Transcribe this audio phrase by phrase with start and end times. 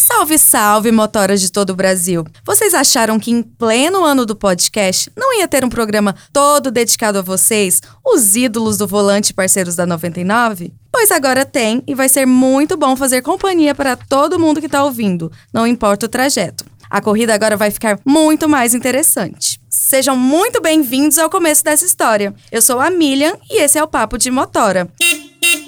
[0.00, 2.24] Salve, salve, motoras de todo o Brasil!
[2.42, 7.18] Vocês acharam que em pleno ano do podcast não ia ter um programa todo dedicado
[7.18, 10.72] a vocês, os ídolos do volante parceiros da 99?
[10.90, 14.82] Pois agora tem e vai ser muito bom fazer companhia para todo mundo que está
[14.82, 16.64] ouvindo, não importa o trajeto.
[16.88, 19.60] A corrida agora vai ficar muito mais interessante.
[19.68, 22.34] Sejam muito bem-vindos ao começo dessa história.
[22.50, 24.88] Eu sou a Milian e esse é o Papo de Motora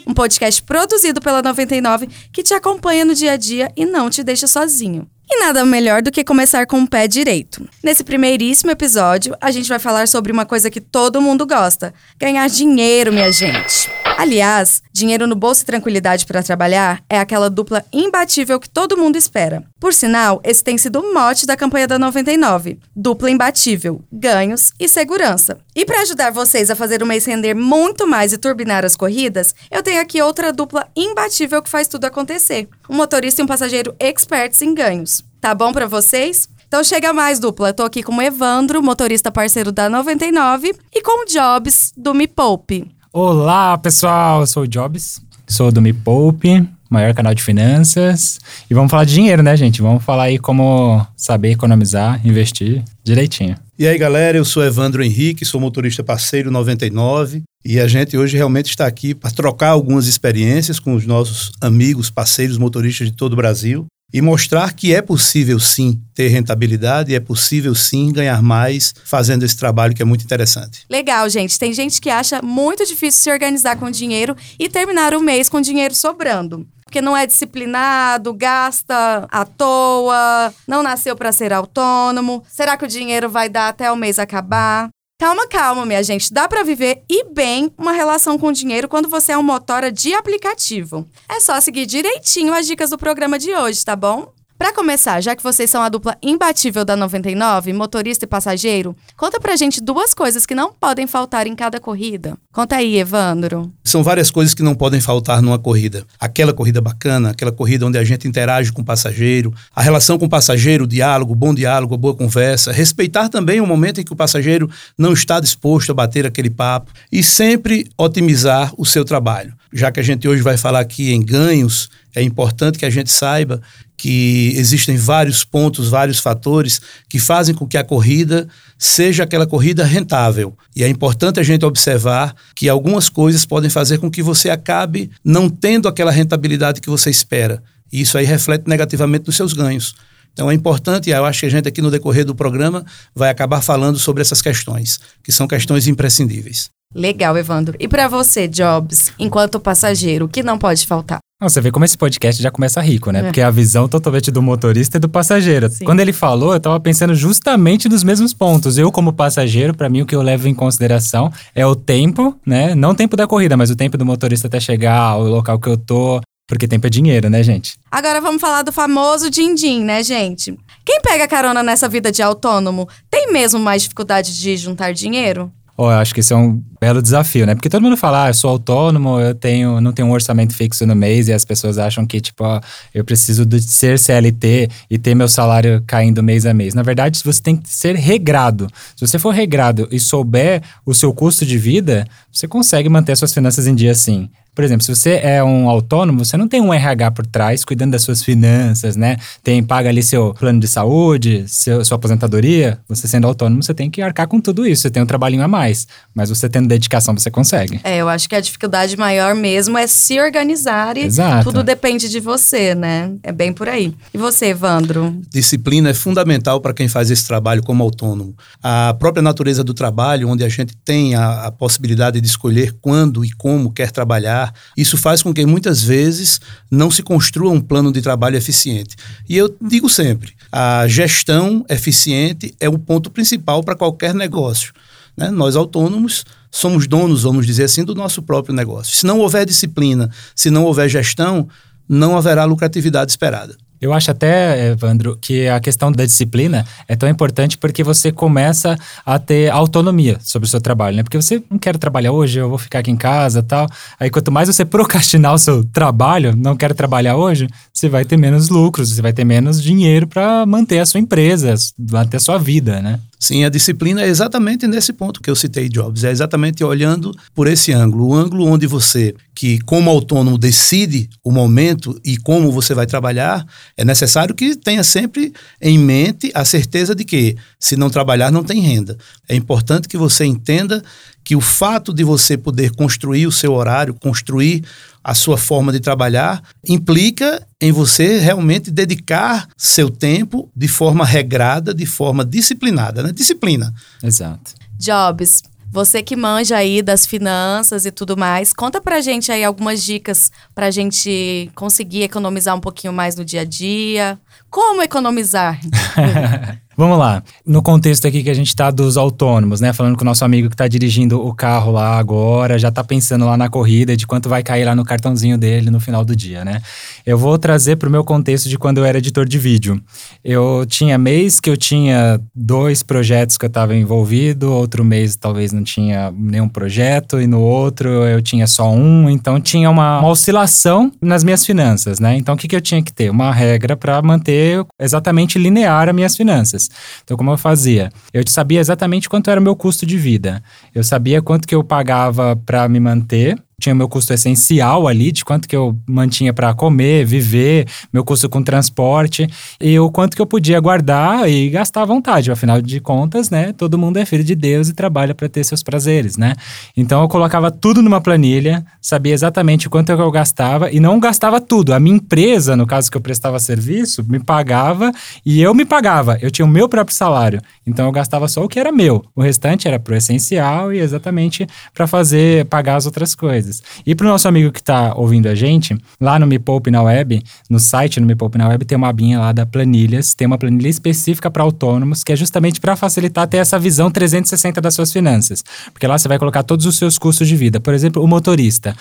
[0.06, 4.22] um podcast produzido pela 99 que te acompanha no dia a dia e não te
[4.22, 5.06] deixa sozinho.
[5.30, 7.66] E nada melhor do que começar com o pé direito.
[7.82, 12.46] Nesse primeiríssimo episódio, a gente vai falar sobre uma coisa que todo mundo gosta: ganhar
[12.48, 13.90] dinheiro, minha gente.
[14.16, 19.16] Aliás, dinheiro no bolso e tranquilidade para trabalhar é aquela dupla imbatível que todo mundo
[19.16, 19.64] espera.
[19.80, 24.88] Por sinal, esse tem sido o mote da campanha da 99: dupla imbatível, ganhos e
[24.88, 25.58] segurança.
[25.74, 29.54] E para ajudar vocês a fazer o mês render muito mais e turbinar as corridas,
[29.70, 33.94] eu tenho aqui outra dupla imbatível que faz tudo acontecer: um motorista e um passageiro
[33.98, 35.24] experts em ganhos.
[35.40, 36.48] Tá bom para vocês?
[36.68, 37.68] Então chega mais, dupla.
[37.68, 42.14] Eu tô aqui com o Evandro, motorista parceiro da 99, e com o Jobs, do
[42.14, 42.90] Me Poupe.
[43.14, 44.40] Olá, pessoal!
[44.40, 48.40] Eu sou o Jobs, sou do Me Poupe, maior canal de finanças.
[48.70, 49.82] E vamos falar de dinheiro, né, gente?
[49.82, 53.54] Vamos falar aí como saber economizar, investir direitinho.
[53.78, 57.42] E aí, galera, eu sou Evandro Henrique, sou motorista parceiro 99.
[57.62, 62.08] E a gente hoje realmente está aqui para trocar algumas experiências com os nossos amigos,
[62.08, 67.20] parceiros motoristas de todo o Brasil e mostrar que é possível sim ter rentabilidade é
[67.20, 70.84] possível sim ganhar mais fazendo esse trabalho que é muito interessante.
[70.90, 71.58] Legal, gente.
[71.58, 75.60] Tem gente que acha muito difícil se organizar com dinheiro e terminar o mês com
[75.60, 76.66] dinheiro sobrando.
[76.84, 82.44] Porque não é disciplinado, gasta à toa, não nasceu para ser autônomo.
[82.46, 84.90] Será que o dinheiro vai dar até o mês acabar?
[85.22, 86.34] Calma, calma, minha gente.
[86.34, 90.12] Dá para viver e bem uma relação com dinheiro quando você é um motora de
[90.12, 91.08] aplicativo.
[91.28, 94.32] É só seguir direitinho as dicas do programa de hoje, tá bom?
[94.62, 99.40] Para começar, já que vocês são a dupla imbatível da 99, motorista e passageiro, conta
[99.40, 102.38] pra gente duas coisas que não podem faltar em cada corrida.
[102.52, 103.72] Conta aí, Evandro.
[103.82, 106.06] São várias coisas que não podem faltar numa corrida.
[106.16, 110.26] Aquela corrida bacana, aquela corrida onde a gente interage com o passageiro, a relação com
[110.26, 114.16] o passageiro, o diálogo, bom diálogo, boa conversa, respeitar também o momento em que o
[114.16, 119.54] passageiro não está disposto a bater aquele papo e sempre otimizar o seu trabalho.
[119.72, 123.10] Já que a gente hoje vai falar aqui em ganhos, é importante que a gente
[123.10, 123.60] saiba
[123.96, 128.48] que existem vários pontos, vários fatores que fazem com que a corrida
[128.78, 130.56] seja aquela corrida rentável.
[130.74, 135.10] E é importante a gente observar que algumas coisas podem fazer com que você acabe
[135.24, 137.62] não tendo aquela rentabilidade que você espera.
[137.92, 139.94] E isso aí reflete negativamente nos seus ganhos.
[140.32, 142.84] Então é importante, e eu acho que a gente aqui no decorrer do programa
[143.14, 146.70] vai acabar falando sobre essas questões, que são questões imprescindíveis.
[146.94, 147.76] Legal, Evandro.
[147.78, 151.18] E para você, Jobs, enquanto passageiro, o que não pode faltar?
[151.48, 153.20] Você vê como esse podcast já começa rico, né?
[153.20, 153.22] É.
[153.24, 155.68] Porque a visão totalmente do motorista e do passageiro.
[155.68, 155.84] Sim.
[155.84, 158.78] Quando ele falou, eu tava pensando justamente nos mesmos pontos.
[158.78, 162.74] Eu, como passageiro, para mim, o que eu levo em consideração é o tempo, né?
[162.74, 165.68] Não o tempo da corrida, mas o tempo do motorista até chegar ao local que
[165.68, 166.20] eu tô.
[166.48, 167.74] Porque tempo é dinheiro, né, gente?
[167.90, 170.56] Agora vamos falar do famoso din-din, né, gente?
[170.84, 175.50] Quem pega carona nessa vida de autônomo tem mesmo mais dificuldade de juntar dinheiro?
[175.76, 177.54] Oh, eu acho que isso é um belo desafio, né?
[177.54, 180.84] Porque todo mundo fala, ah, eu sou autônomo, eu tenho, não tenho um orçamento fixo
[180.84, 182.60] no mês e as pessoas acham que, tipo, ó,
[182.94, 186.74] eu preciso de ser CLT e ter meu salário caindo mês a mês.
[186.74, 188.68] Na verdade, você tem que ser regrado.
[188.94, 193.32] Se você for regrado e souber o seu custo de vida, você consegue manter suas
[193.32, 194.28] finanças em dia sim.
[194.54, 197.92] Por exemplo, se você é um autônomo, você não tem um RH por trás cuidando
[197.92, 199.16] das suas finanças, né?
[199.42, 202.78] Tem, paga ali seu plano de saúde, seu, sua aposentadoria.
[202.88, 204.82] Você sendo autônomo, você tem que arcar com tudo isso.
[204.82, 205.86] Você tem um trabalhinho a mais.
[206.14, 207.80] Mas você tendo dedicação, você consegue.
[207.82, 211.44] É, eu acho que a dificuldade maior mesmo é se organizar e Exato.
[211.44, 213.12] tudo depende de você, né?
[213.22, 213.94] É bem por aí.
[214.12, 215.16] E você, Evandro?
[215.30, 218.34] Disciplina é fundamental para quem faz esse trabalho como autônomo.
[218.62, 223.24] A própria natureza do trabalho, onde a gente tem a, a possibilidade de escolher quando
[223.24, 224.54] e como quer trabalhar, trabalhar.
[224.76, 228.96] Isso faz com que muitas vezes não se construa um plano de trabalho eficiente.
[229.28, 234.72] E eu digo sempre: a gestão eficiente é o ponto principal para qualquer negócio.
[235.16, 235.30] Né?
[235.30, 238.96] Nós autônomos somos donos, vamos dizer assim, do nosso próprio negócio.
[238.96, 241.48] Se não houver disciplina, se não houver gestão,
[241.88, 243.56] não haverá lucratividade esperada.
[243.82, 248.78] Eu acho até, Evandro, que a questão da disciplina é tão importante porque você começa
[249.04, 251.02] a ter autonomia sobre o seu trabalho, né?
[251.02, 253.66] Porque você não quer trabalhar hoje, eu vou ficar aqui em casa tal.
[253.98, 258.16] Aí quanto mais você procrastinar o seu trabalho, não quero trabalhar hoje, você vai ter
[258.16, 262.38] menos lucros, você vai ter menos dinheiro para manter a sua empresa, manter a sua
[262.38, 263.00] vida, né?
[263.22, 266.02] Sim, a disciplina é exatamente nesse ponto que eu citei, Jobs.
[266.02, 268.08] É exatamente olhando por esse ângulo.
[268.08, 273.46] O ângulo onde você, que como autônomo, decide o momento e como você vai trabalhar,
[273.76, 278.42] é necessário que tenha sempre em mente a certeza de que, se não trabalhar, não
[278.42, 278.98] tem renda.
[279.28, 280.82] É importante que você entenda
[281.22, 284.64] que o fato de você poder construir o seu horário, construir
[285.02, 291.74] a sua forma de trabalhar, implica em você realmente dedicar seu tempo de forma regrada,
[291.74, 293.12] de forma disciplinada, né?
[293.12, 293.74] Disciplina.
[294.02, 294.54] Exato.
[294.78, 299.82] Jobs, você que manja aí das finanças e tudo mais, conta pra gente aí algumas
[299.82, 304.18] dicas pra gente conseguir economizar um pouquinho mais no dia a dia.
[304.50, 305.58] Como economizar?
[306.82, 307.22] Vamos lá.
[307.46, 309.72] No contexto aqui que a gente está dos autônomos, né?
[309.72, 313.24] Falando com o nosso amigo que está dirigindo o carro lá agora, já está pensando
[313.24, 316.44] lá na corrida de quanto vai cair lá no cartãozinho dele no final do dia,
[316.44, 316.60] né?
[317.06, 319.80] Eu vou trazer para o meu contexto de quando eu era editor de vídeo.
[320.24, 325.52] Eu tinha mês que eu tinha dois projetos que eu estava envolvido, outro mês talvez
[325.52, 330.08] não tinha nenhum projeto, e no outro eu tinha só um, então tinha uma, uma
[330.08, 332.16] oscilação nas minhas finanças, né?
[332.16, 333.08] Então o que, que eu tinha que ter?
[333.08, 336.71] Uma regra para manter exatamente linear as minhas finanças.
[337.04, 337.90] Então, como eu fazia?
[338.12, 340.42] Eu sabia exatamente quanto era o meu custo de vida.
[340.74, 345.24] Eu sabia quanto que eu pagava para me manter tinha meu custo essencial ali, de
[345.24, 349.28] quanto que eu mantinha para comer, viver, meu custo com transporte,
[349.60, 352.30] e o quanto que eu podia guardar e gastar à vontade.
[352.30, 355.62] Afinal de contas, né, todo mundo é filho de Deus e trabalha para ter seus
[355.62, 356.34] prazeres, né?
[356.76, 361.72] Então eu colocava tudo numa planilha, sabia exatamente quanto eu gastava e não gastava tudo.
[361.72, 364.92] A minha empresa, no caso que eu prestava serviço, me pagava
[365.24, 366.18] e eu me pagava.
[366.20, 367.40] Eu tinha o meu próprio salário.
[367.66, 369.04] Então eu gastava só o que era meu.
[369.14, 373.51] O restante era pro essencial e exatamente para fazer pagar as outras coisas.
[373.84, 376.82] E para o nosso amigo que está ouvindo a gente, lá no Me Poupe na
[376.82, 380.26] Web, no site no Me Poupe na Web, tem uma abinha lá da planilhas, tem
[380.26, 384.74] uma planilha específica para autônomos, que é justamente para facilitar ter essa visão 360 das
[384.74, 385.42] suas finanças.
[385.72, 387.60] Porque lá você vai colocar todos os seus custos de vida.
[387.60, 388.74] Por exemplo, o motorista.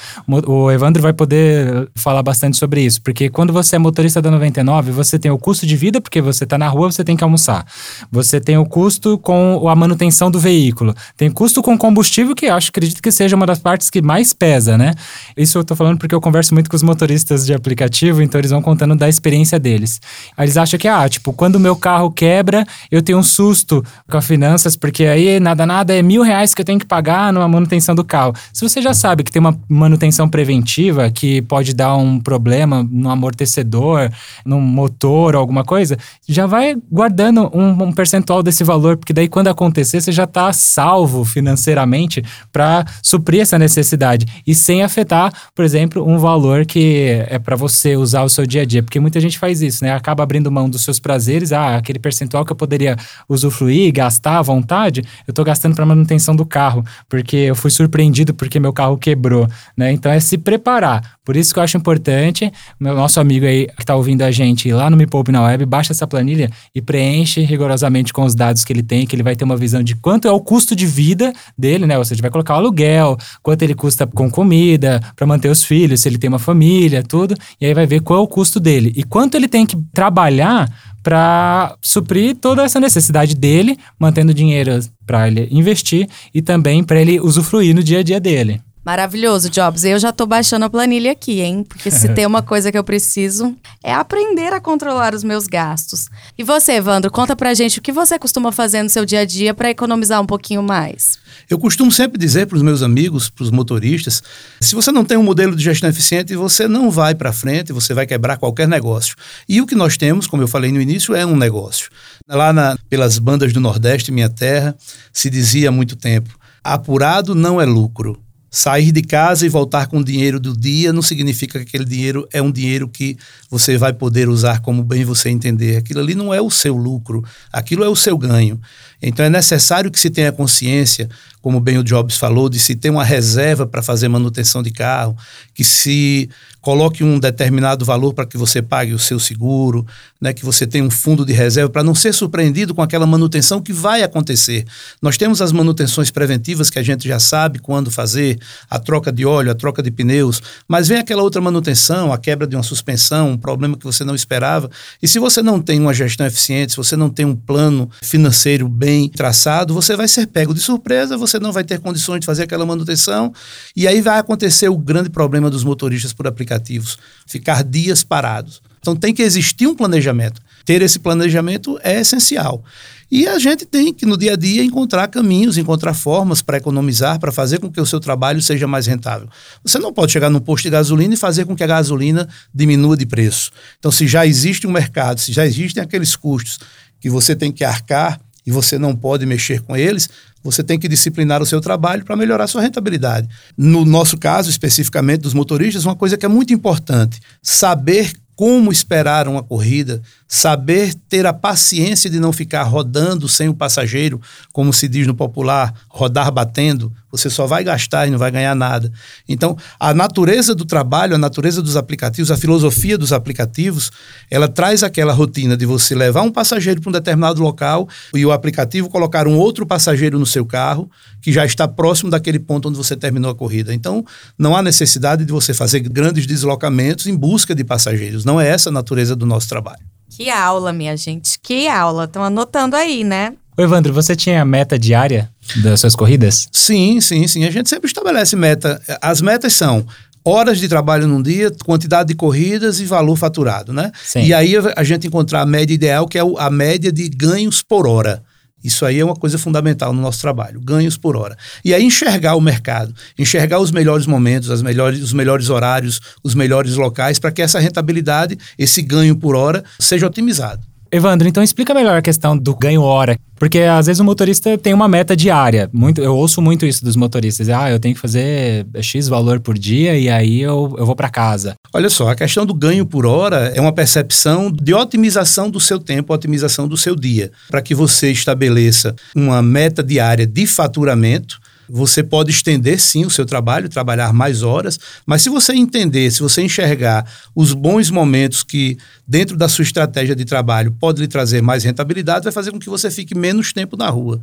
[0.46, 4.92] O Evandro vai poder falar bastante sobre isso, porque quando você é motorista da 99,
[4.92, 7.66] você tem o custo de vida, porque você está na rua, você tem que almoçar.
[8.12, 10.94] Você tem o custo com a manutenção do veículo.
[11.18, 14.61] Tem custo com combustível, que acho, acredito que seja uma das partes que mais pesa
[14.62, 14.94] pesa, né?
[15.36, 18.52] Isso eu tô falando porque eu converso muito com os motoristas de aplicativo, então eles
[18.52, 20.00] vão contando da experiência deles.
[20.38, 23.84] Aí eles acham que, ah, tipo, quando o meu carro quebra, eu tenho um susto
[24.10, 27.34] com as finanças, porque aí nada, nada é mil reais que eu tenho que pagar
[27.34, 28.34] numa manutenção do carro.
[28.54, 33.10] Se você já sabe que tem uma manutenção preventiva que pode dar um problema no
[33.10, 34.12] amortecedor,
[34.46, 35.98] no motor, alguma coisa,
[36.28, 40.54] já vai guardando um, um percentual desse valor, porque daí quando acontecer, você já tá
[40.54, 47.40] salvo financeiramente para suprir essa necessidade e sem afetar, por exemplo, um valor que é
[47.40, 48.84] para você usar o seu dia a dia.
[48.84, 49.94] Porque muita gente faz isso, né?
[49.94, 52.96] Acaba abrindo mão dos seus prazeres, ah, aquele percentual que eu poderia
[53.28, 58.34] usufruir, gastar à vontade, eu estou gastando para manutenção do carro, porque eu fui surpreendido
[58.34, 59.92] porque meu carro quebrou, né?
[59.92, 61.20] Então é se preparar.
[61.24, 64.72] Por isso que eu acho importante, meu nosso amigo aí que está ouvindo a gente
[64.74, 68.66] lá no Me Poupe na Web, baixa essa planilha e preenche rigorosamente com os dados
[68.66, 70.88] que ele tem, que ele vai ter uma visão de quanto é o custo de
[70.88, 71.96] vida dele, né?
[71.96, 76.00] Ou seja, vai colocar o aluguel, quanto ele custa com comida, para manter os filhos,
[76.00, 78.92] se ele tem uma família, tudo, e aí vai ver qual é o custo dele
[78.96, 80.68] e quanto ele tem que trabalhar
[81.04, 87.20] para suprir toda essa necessidade dele, mantendo dinheiro para ele investir e também para ele
[87.20, 88.60] usufruir no dia a dia dele.
[88.84, 89.84] Maravilhoso, Jobs.
[89.84, 91.64] Eu já tô baixando a planilha aqui, hein?
[91.64, 96.10] Porque se tem uma coisa que eu preciso é aprender a controlar os meus gastos.
[96.36, 99.26] E você, Evandro, conta pra gente o que você costuma fazer no seu dia a
[99.26, 101.20] dia para economizar um pouquinho mais.
[101.48, 104.24] Eu costumo sempre dizer para os meus amigos, para os motoristas,
[104.60, 107.94] se você não tem um modelo de gestão eficiente, você não vai para frente, você
[107.94, 109.16] vai quebrar qualquer negócio.
[109.48, 111.92] E o que nós temos, como eu falei no início, é um negócio.
[112.28, 114.76] Lá na, pelas bandas do Nordeste, minha terra,
[115.14, 118.20] se dizia há muito tempo: apurado não é lucro
[118.54, 122.28] Sair de casa e voltar com o dinheiro do dia não significa que aquele dinheiro
[122.34, 123.18] é um dinheiro que
[123.50, 125.78] você vai poder usar como bem você entender.
[125.78, 128.60] Aquilo ali não é o seu lucro, aquilo é o seu ganho.
[129.02, 131.10] Então é necessário que se tenha consciência,
[131.42, 135.18] como bem o Jobs falou, de se ter uma reserva para fazer manutenção de carro,
[135.54, 136.30] que se
[136.62, 139.86] coloque um determinado valor para que você pague o seu seguro,
[140.22, 143.60] né, que você tenha um fundo de reserva para não ser surpreendido com aquela manutenção
[143.60, 144.66] que vai acontecer.
[145.02, 149.26] Nós temos as manutenções preventivas que a gente já sabe quando fazer, a troca de
[149.26, 153.32] óleo, a troca de pneus, mas vem aquela outra manutenção, a quebra de uma suspensão,
[153.32, 154.70] um problema que você não esperava.
[155.02, 158.70] E se você não tem uma gestão eficiente, se você não tem um plano financeiro
[158.70, 162.44] bem traçado, você vai ser pego de surpresa, você não vai ter condições de fazer
[162.44, 163.34] aquela manutenção,
[163.76, 168.62] e aí vai acontecer o grande problema dos motoristas por aplicativos, ficar dias parados.
[168.80, 170.42] Então tem que existir um planejamento.
[170.66, 172.64] Ter esse planejamento é essencial.
[173.12, 177.20] E a gente tem que, no dia a dia, encontrar caminhos, encontrar formas para economizar,
[177.20, 179.28] para fazer com que o seu trabalho seja mais rentável.
[179.64, 182.96] Você não pode chegar num posto de gasolina e fazer com que a gasolina diminua
[182.96, 183.52] de preço.
[183.78, 186.60] Então, se já existe um mercado, se já existem aqueles custos
[187.02, 190.10] que você tem que arcar e você não pode mexer com eles,
[190.44, 193.28] você tem que disciplinar o seu trabalho para melhorar a sua rentabilidade.
[193.56, 199.28] No nosso caso, especificamente dos motoristas, uma coisa que é muito importante: saber como esperar
[199.28, 200.02] uma corrida,
[200.34, 204.22] saber ter a paciência de não ficar rodando sem o passageiro,
[204.54, 208.56] como se diz no popular, rodar batendo, você só vai gastar e não vai ganhar
[208.56, 208.90] nada.
[209.28, 213.92] Então, a natureza do trabalho, a natureza dos aplicativos, a filosofia dos aplicativos,
[214.30, 218.32] ela traz aquela rotina de você levar um passageiro para um determinado local e o
[218.32, 220.90] aplicativo colocar um outro passageiro no seu carro
[221.22, 223.74] que já está próximo daquele ponto onde você terminou a corrida.
[223.74, 224.06] Então,
[224.38, 228.24] não há necessidade de você fazer grandes deslocamentos em busca de passageiros.
[228.24, 229.91] Não é essa a natureza do nosso trabalho.
[230.16, 231.40] Que aula, minha gente.
[231.42, 232.04] Que aula.
[232.04, 233.34] Estão anotando aí, né?
[233.58, 235.30] Ô, Evandro, você tinha meta diária
[235.64, 236.48] das suas corridas?
[236.52, 237.46] Sim, sim, sim.
[237.46, 238.82] A gente sempre estabelece meta.
[239.02, 239.86] As metas são
[240.24, 243.92] horas de trabalho num dia, quantidade de corridas e valor faturado, né?
[244.04, 244.24] Sim.
[244.24, 247.88] E aí a gente encontrar a média ideal, que é a média de ganhos por
[247.88, 248.24] hora.
[248.64, 251.38] Isso aí é uma coisa fundamental no nosso trabalho, ganhos por hora.
[251.64, 256.36] E aí enxergar o mercado, enxergar os melhores momentos, as melhores, os melhores horários, os
[256.36, 260.71] melhores locais, para que essa rentabilidade, esse ganho por hora, seja otimizado.
[260.92, 263.18] Evandro, então explica melhor a questão do ganho hora.
[263.42, 265.70] Porque às vezes o motorista tem uma meta diária.
[265.74, 267.50] Muito, eu ouço muito isso dos motoristas.
[267.50, 271.10] Ah, eu tenho que fazer X valor por dia e aí eu, eu vou para
[271.10, 271.56] casa.
[271.74, 275.80] Olha só, a questão do ganho por hora é uma percepção de otimização do seu
[275.80, 277.32] tempo, otimização do seu dia.
[277.50, 281.40] Para que você estabeleça uma meta diária de faturamento
[281.72, 286.22] você pode estender sim o seu trabalho, trabalhar mais horas, mas se você entender, se
[286.22, 291.42] você enxergar os bons momentos que dentro da sua estratégia de trabalho pode lhe trazer
[291.42, 294.22] mais rentabilidade, vai fazer com que você fique menos tempo na rua.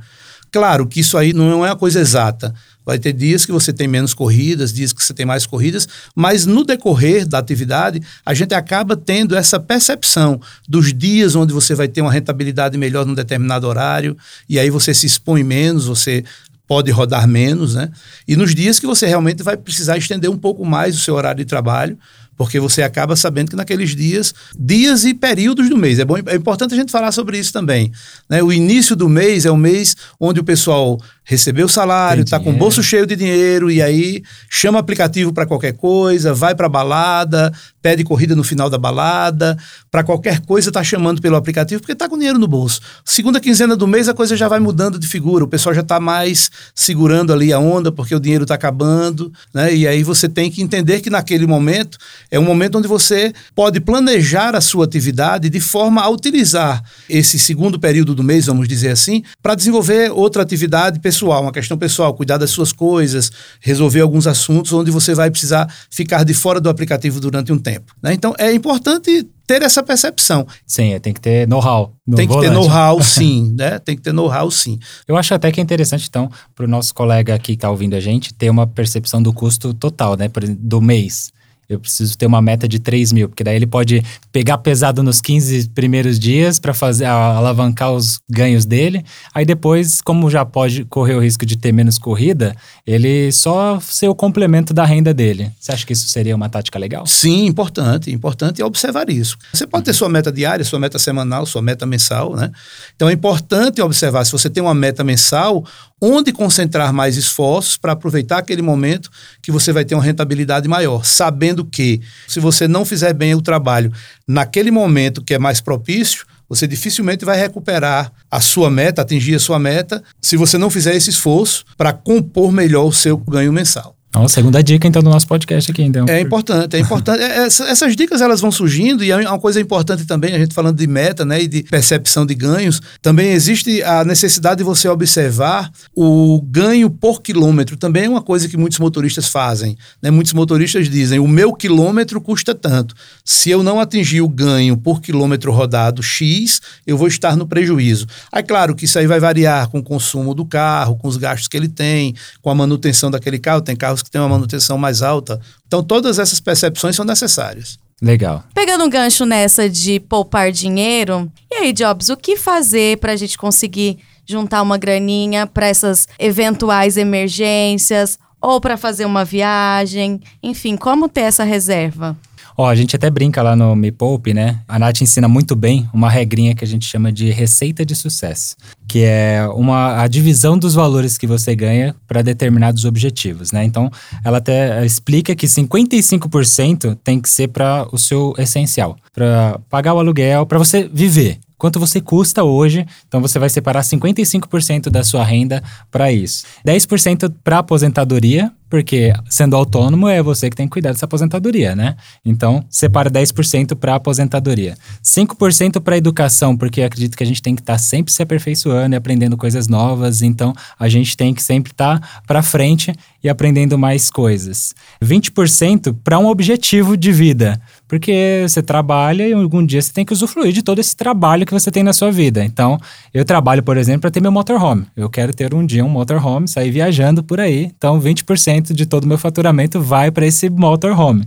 [0.51, 2.55] Claro que isso aí não é uma coisa exata.
[2.85, 6.47] Vai ter dias que você tem menos corridas, dias que você tem mais corridas, mas
[6.47, 11.87] no decorrer da atividade, a gente acaba tendo essa percepção dos dias onde você vai
[11.87, 14.17] ter uma rentabilidade melhor num determinado horário,
[14.49, 16.25] e aí você se expõe menos, você
[16.69, 17.91] pode rodar menos, né?
[18.29, 21.39] E nos dias que você realmente vai precisar estender um pouco mais o seu horário
[21.43, 21.99] de trabalho,
[22.37, 26.37] porque você acaba sabendo que naqueles dias, dias e períodos do mês, é, bom, é
[26.37, 27.91] importante a gente falar sobre isso também.
[28.29, 28.41] Né?
[28.43, 32.49] O início do mês é o mês onde o pessoal recebeu o salário, está com
[32.49, 37.53] o bolso cheio de dinheiro e aí chama aplicativo para qualquer coisa, vai para balada,
[37.83, 39.55] pede corrida no final da balada,
[39.91, 42.81] para qualquer coisa está chamando pelo aplicativo porque está com dinheiro no bolso.
[43.05, 46.01] Segunda quinzena do mês a coisa já vai mudando de figura, o pessoal já está
[46.01, 49.75] mais segurando ali a onda porque o dinheiro está acabando, né?
[49.75, 51.99] E aí você tem que entender que naquele momento
[52.31, 57.39] é um momento onde você pode planejar a sua atividade de forma a utilizar esse
[57.39, 61.77] segundo período do mês, vamos dizer assim, para desenvolver outra atividade pessoal pessoal, uma questão
[61.77, 66.61] pessoal, cuidar das suas coisas, resolver alguns assuntos onde você vai precisar ficar de fora
[66.61, 67.93] do aplicativo durante um tempo.
[68.01, 68.15] Né?
[68.15, 70.47] Então é importante ter essa percepção.
[70.67, 71.93] Sim, tem que ter know-how.
[72.15, 73.79] tem que ter know-how, sim, né?
[73.79, 74.79] Tem que ter know-how, sim.
[75.09, 77.97] Eu acho até que é interessante, então, para o nosso colega aqui que está ouvindo
[77.97, 80.29] a gente, ter uma percepção do custo total, né?
[80.29, 81.33] Por exemplo, do mês
[81.69, 85.21] eu preciso ter uma meta de 3 mil, porque daí ele pode pegar pesado nos
[85.21, 89.05] 15 primeiros dias para fazer alavancar os ganhos dele.
[89.35, 92.57] Aí depois, como já pode correr o risco de ter menos corrida,
[92.87, 95.53] ele só ser o complemento da renda dele.
[95.61, 97.07] Você acha que isso seria uma tática legal?
[97.07, 98.11] Sim, importante.
[98.11, 99.37] Importante é observar isso.
[99.53, 102.51] Você pode ter sua meta diária, sua meta semanal, sua meta mensal, né?
[102.97, 105.65] Então é importante observar se você tem uma meta mensal,
[106.01, 109.11] onde concentrar mais esforços para aproveitar aquele momento
[109.43, 113.43] que você vai ter uma rentabilidade maior, sabendo que se você não fizer bem o
[113.43, 113.93] trabalho
[114.27, 119.41] naquele momento que é mais propício, você dificilmente vai recuperar a sua meta, atingir a
[119.41, 123.98] sua meta, se você não fizer esse esforço para compor melhor o seu ganho mensal.
[124.09, 126.07] Então, segunda dica, então, do nosso podcast aqui, então.
[126.09, 127.23] É importante, é importante.
[127.23, 130.79] É, essas dicas, elas vão surgindo e é uma coisa importante também, a gente falando
[130.79, 135.71] de meta, né, e de percepção de ganhos, também existe a necessidade de você observar
[135.95, 137.77] o ganho por quilômetro.
[137.77, 140.11] Também é uma coisa que muitos motoristas fazem, né?
[140.11, 142.95] Muitos motoristas dizem, o meu quilômetro custa tanto.
[143.25, 148.07] Se eu não atingir o ganho por quilômetro rodado X, eu vou estar no prejuízo.
[148.33, 151.49] Aí, claro que isso aí vai variar com o consumo do carro, com os gastos
[151.49, 153.61] que ele tem, com a manutenção daquele carro.
[153.61, 155.41] Tem carros que têm uma manutenção mais alta.
[155.67, 157.79] Então, todas essas percepções são necessárias.
[158.01, 158.45] Legal.
[158.55, 163.17] Pegando um gancho nessa de poupar dinheiro, e aí, Jobs, o que fazer para a
[163.17, 170.21] gente conseguir juntar uma graninha para essas eventuais emergências ou para fazer uma viagem?
[170.43, 172.17] Enfim, como ter essa reserva?
[172.61, 174.59] Ó, a gente até brinca lá no Me Poupe, né?
[174.67, 178.57] A Nath ensina muito bem uma regrinha que a gente chama de receita de sucesso,
[178.89, 183.63] que é uma, a divisão dos valores que você ganha para determinados objetivos, né?
[183.63, 183.89] Então,
[184.25, 190.01] ela até explica que 55% tem que ser para o seu essencial, para pagar o
[190.01, 192.87] aluguel, para você viver quanto você custa hoje.
[193.07, 196.47] Então você vai separar 55% da sua renda para isso.
[196.67, 201.97] 10% para aposentadoria, porque sendo autônomo é você que tem que cuidar dessa aposentadoria, né?
[202.25, 204.77] Então, separa 10% para aposentadoria.
[205.03, 208.95] 5% para educação, porque acredito que a gente tem que estar tá sempre se aperfeiçoando
[208.95, 213.29] e aprendendo coisas novas, então a gente tem que sempre estar tá para frente e
[213.29, 214.75] aprendendo mais coisas.
[215.03, 220.13] 20% para um objetivo de vida, porque você trabalha e algum dia você tem que
[220.13, 222.45] usufruir de todo esse trabalho que você tem na sua vida.
[222.45, 222.79] Então,
[223.13, 224.87] eu trabalho, por exemplo, para ter meu motorhome.
[224.97, 227.71] Eu quero ter um dia um motorhome, sair viajando por aí.
[227.77, 231.27] Então, 20% 10% de todo o meu faturamento vai para esse motorhome.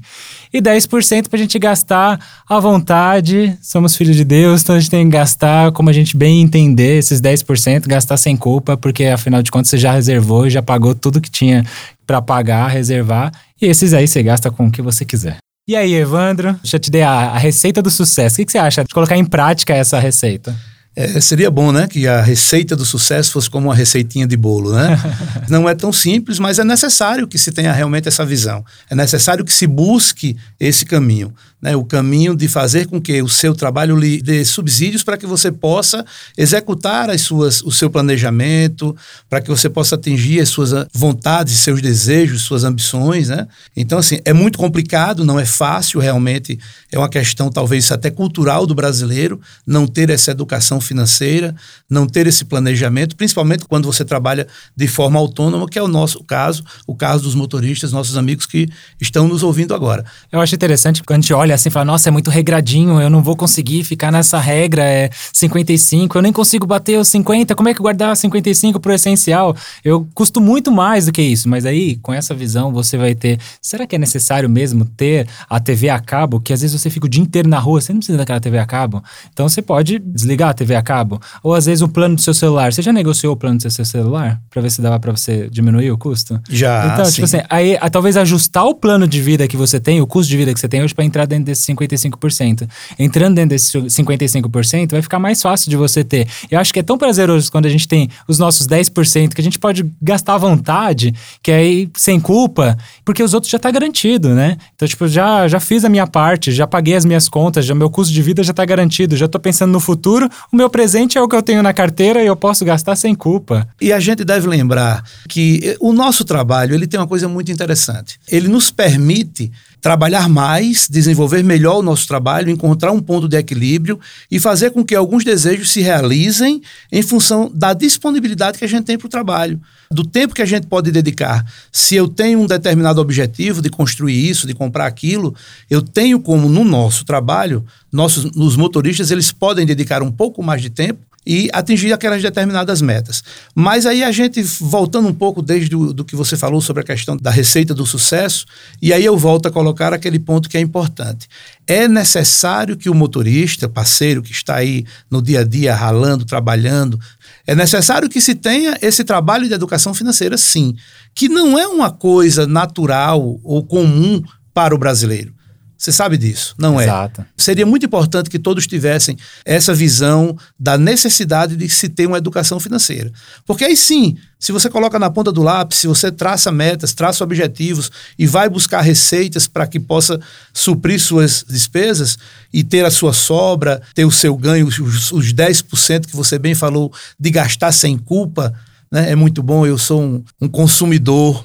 [0.54, 3.58] E 10% para a gente gastar à vontade.
[3.62, 6.98] Somos filhos de Deus, então a gente tem que gastar como a gente bem entender
[6.98, 11.22] esses 10%, gastar sem culpa, porque afinal de contas você já reservou, já pagou tudo
[11.22, 11.66] que tinha
[12.06, 13.32] para pagar, reservar.
[13.62, 15.38] E esses aí você gasta com o que você quiser.
[15.68, 18.36] E aí, Evandro, deixa eu te dar a, a receita do sucesso.
[18.36, 20.56] O que, que você acha de colocar em prática essa receita?
[20.94, 24.74] É, seria bom, né, que a receita do sucesso fosse como uma receitinha de bolo,
[24.74, 25.00] né?
[25.48, 28.66] Não é tão simples, mas é necessário que se tenha realmente essa visão.
[28.90, 33.30] É necessário que se busque esse caminho né, o caminho de fazer com que o
[33.30, 36.04] seu trabalho lhe dê subsídios para que você possa
[36.36, 38.96] executar as suas, o seu planejamento,
[39.30, 43.30] para que você possa atingir as suas vontades, seus desejos, suas ambições.
[43.30, 43.48] Né?
[43.76, 46.58] Então, assim, é muito complicado, não é fácil realmente,
[46.92, 51.56] é uma questão talvez até cultural do brasileiro não ter essa educação financeira,
[51.90, 56.24] não ter esse planejamento, principalmente quando você trabalha de forma autônoma, que é o nosso
[56.24, 58.68] caso, o caso dos motoristas, nossos amigos que
[59.00, 60.04] estão nos ouvindo agora.
[60.32, 63.00] Eu acho interessante quando a gente olha olha assim e fala: nossa, é muito regradinho,
[63.00, 67.56] eu não vou conseguir ficar nessa regra, é 55, eu nem consigo bater os 50,
[67.56, 69.56] como é que guardar 55 pro essencial?
[69.84, 71.50] Eu custo muito mais do que isso.
[71.50, 73.40] Mas aí, com essa visão, você vai ter.
[73.62, 76.40] Será que é necessário mesmo ter a TV a cabo?
[76.40, 78.58] Que às vezes você fica o dia inteiro na rua, você não precisa daquela TV
[78.58, 79.04] a cabo.
[79.32, 81.22] Então você pode desligar a TV a cabo.
[81.44, 82.72] Ou às vezes o plano do seu celular.
[82.72, 84.40] Você já negociou o plano do seu celular?
[84.50, 86.40] Pra ver se dava pra você diminuir o custo?
[86.50, 86.94] Já.
[86.94, 87.12] Então, sim.
[87.14, 90.38] tipo assim, aí talvez ajustar o plano de vida que você tem, o custo de
[90.38, 92.68] vida que você tem hoje, pra entrar dentro dentro desse 55%.
[92.98, 96.28] Entrando dentro desse 55%, vai ficar mais fácil de você ter.
[96.50, 99.44] Eu acho que é tão prazeroso quando a gente tem os nossos 10% que a
[99.44, 104.30] gente pode gastar à vontade, que aí sem culpa, porque os outros já tá garantido,
[104.30, 104.58] né?
[104.76, 107.90] Então, tipo, já, já fiz a minha parte, já paguei as minhas contas, já meu
[107.90, 111.22] custo de vida já tá garantido, já tô pensando no futuro, o meu presente é
[111.22, 113.68] o que eu tenho na carteira e eu posso gastar sem culpa.
[113.80, 118.20] E a gente deve lembrar que o nosso trabalho, ele tem uma coisa muito interessante.
[118.28, 119.52] Ele nos permite
[119.82, 124.86] trabalhar mais, desenvolver melhor o nosso trabalho, encontrar um ponto de equilíbrio e fazer com
[124.86, 129.10] que alguns desejos se realizem em função da disponibilidade que a gente tem para o
[129.10, 131.44] trabalho, do tempo que a gente pode dedicar.
[131.72, 135.36] Se eu tenho um determinado objetivo de construir isso, de comprar aquilo,
[135.68, 140.62] eu tenho como no nosso trabalho, nossos os motoristas eles podem dedicar um pouco mais
[140.62, 143.24] de tempo e atingir aquelas determinadas metas.
[143.54, 146.86] Mas aí a gente, voltando um pouco desde o, do que você falou sobre a
[146.86, 148.46] questão da receita do sucesso,
[148.82, 151.28] e aí eu volto a colocar aquele ponto que é importante.
[151.68, 157.00] É necessário que o motorista, parceiro que está aí no dia a dia ralando, trabalhando,
[157.46, 160.76] é necessário que se tenha esse trabalho de educação financeira, sim,
[161.14, 165.34] que não é uma coisa natural ou comum para o brasileiro.
[165.82, 166.84] Você sabe disso, não é?
[166.84, 167.22] Exato.
[167.22, 167.26] é?
[167.36, 172.60] Seria muito importante que todos tivessem essa visão da necessidade de se ter uma educação
[172.60, 173.12] financeira.
[173.48, 177.24] Porque aí sim, se você coloca na ponta do lápis, se você traça metas, traça
[177.24, 180.20] objetivos e vai buscar receitas para que possa
[180.54, 182.16] suprir suas despesas
[182.54, 186.54] e ter a sua sobra, ter o seu ganho, os, os 10% que você bem
[186.54, 188.54] falou, de gastar sem culpa,
[188.92, 189.10] né?
[189.10, 189.66] é muito bom.
[189.66, 191.44] Eu sou um, um consumidor